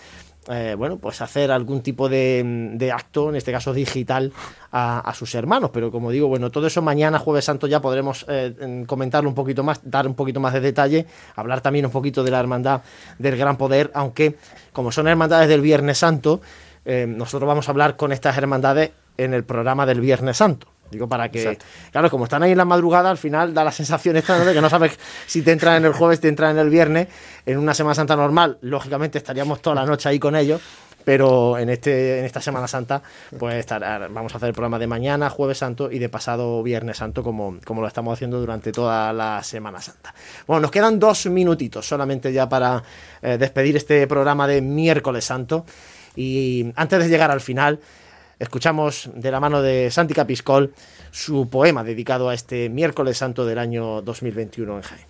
[0.49, 4.31] eh, bueno, pues hacer algún tipo de, acto, en este caso digital,
[4.71, 5.71] a, sus hermanos.
[5.73, 9.63] Pero como digo, bueno, todo eso mañana, jueves santo, ya podremos eh, comentarlo un poquito
[9.63, 12.81] más, dar un poquito más de detalle, hablar también un poquito de la hermandad
[13.17, 14.35] del gran poder, aunque
[14.73, 16.41] como son hermandades del Viernes Santo,
[16.85, 20.67] eh, nosotros vamos a hablar con estas hermandades en el programa del Viernes Santo.
[20.91, 21.57] Digo, para que.
[21.91, 24.61] Claro, como están ahí en la madrugada, al final da la sensación esta de que
[24.61, 27.07] no sabes si te entran en el jueves, te entran en el viernes.
[27.45, 30.61] En una Semana Santa normal, lógicamente estaríamos toda la noche ahí con ellos.
[31.05, 33.01] Pero en, este, en esta Semana Santa,
[33.37, 36.97] pues estar, vamos a hacer el programa de mañana, Jueves Santo, y de pasado Viernes
[36.97, 40.15] Santo, como, como lo estamos haciendo durante toda la Semana Santa.
[40.47, 42.81] Bueno, nos quedan dos minutitos solamente ya para
[43.21, 45.65] eh, despedir este programa de miércoles santo.
[46.15, 47.79] Y antes de llegar al final,
[48.39, 50.73] escuchamos de la mano de Santi Capiscol
[51.11, 55.05] su poema dedicado a este miércoles santo del año 2021 en Jaén.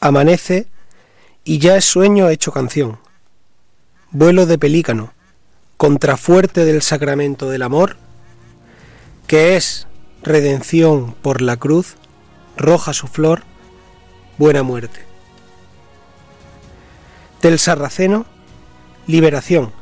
[0.00, 0.66] Amanece
[1.44, 2.98] y ya es sueño hecho canción.
[4.10, 5.12] Vuelo de pelícano,
[5.76, 7.96] contrafuerte del sacramento del amor,
[9.26, 9.86] que es
[10.22, 11.96] redención por la cruz,
[12.56, 13.42] roja su flor,
[14.38, 15.04] buena muerte.
[17.42, 18.26] Del sarraceno,
[19.06, 19.72] liberación.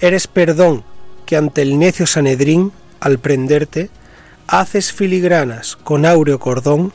[0.00, 0.84] Eres perdón
[1.26, 3.90] que ante el necio Sanedrín, al prenderte,
[4.46, 6.92] haces filigranas con áureo cordón,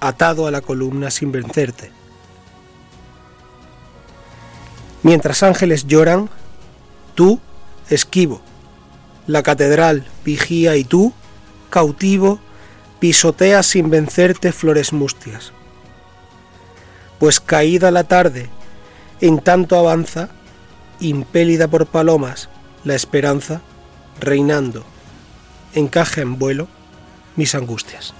[0.00, 1.90] atado a la columna sin vencerte.
[5.02, 6.28] Mientras ángeles lloran,
[7.14, 7.40] tú,
[7.88, 8.40] esquivo,
[9.26, 11.12] la catedral vigía y tú,
[11.70, 12.40] cautivo,
[12.98, 15.52] pisoteas sin vencerte flores mustias.
[17.18, 18.48] Pues caída la tarde,
[19.20, 20.30] en tanto avanza,
[21.00, 22.48] impélida por palomas,
[22.84, 23.60] la esperanza,
[24.20, 24.84] reinando,
[25.74, 26.68] encaja en vuelo
[27.36, 28.14] mis angustias.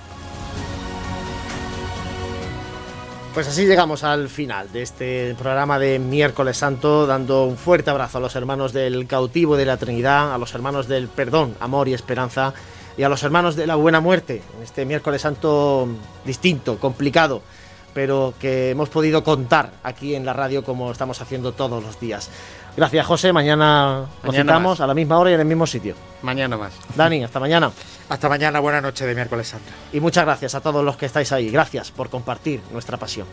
[3.34, 8.18] Pues así llegamos al final de este programa de miércoles santo, dando un fuerte abrazo
[8.18, 11.94] a los hermanos del cautivo de la Trinidad, a los hermanos del perdón, amor y
[11.94, 12.52] esperanza,
[12.96, 15.86] y a los hermanos de la buena muerte, en este miércoles santo
[16.24, 17.42] distinto, complicado,
[17.94, 22.30] pero que hemos podido contar aquí en la radio como estamos haciendo todos los días.
[22.78, 23.32] Gracias, José.
[23.32, 25.96] Mañana, nos citamos a la misma hora y en el mismo sitio.
[26.22, 26.74] Mañana más.
[26.94, 27.72] Dani, hasta mañana.
[28.08, 29.66] Hasta mañana, buena noche de miércoles santo.
[29.92, 31.50] Y muchas gracias a todos los que estáis ahí.
[31.50, 33.26] Gracias por compartir nuestra pasión.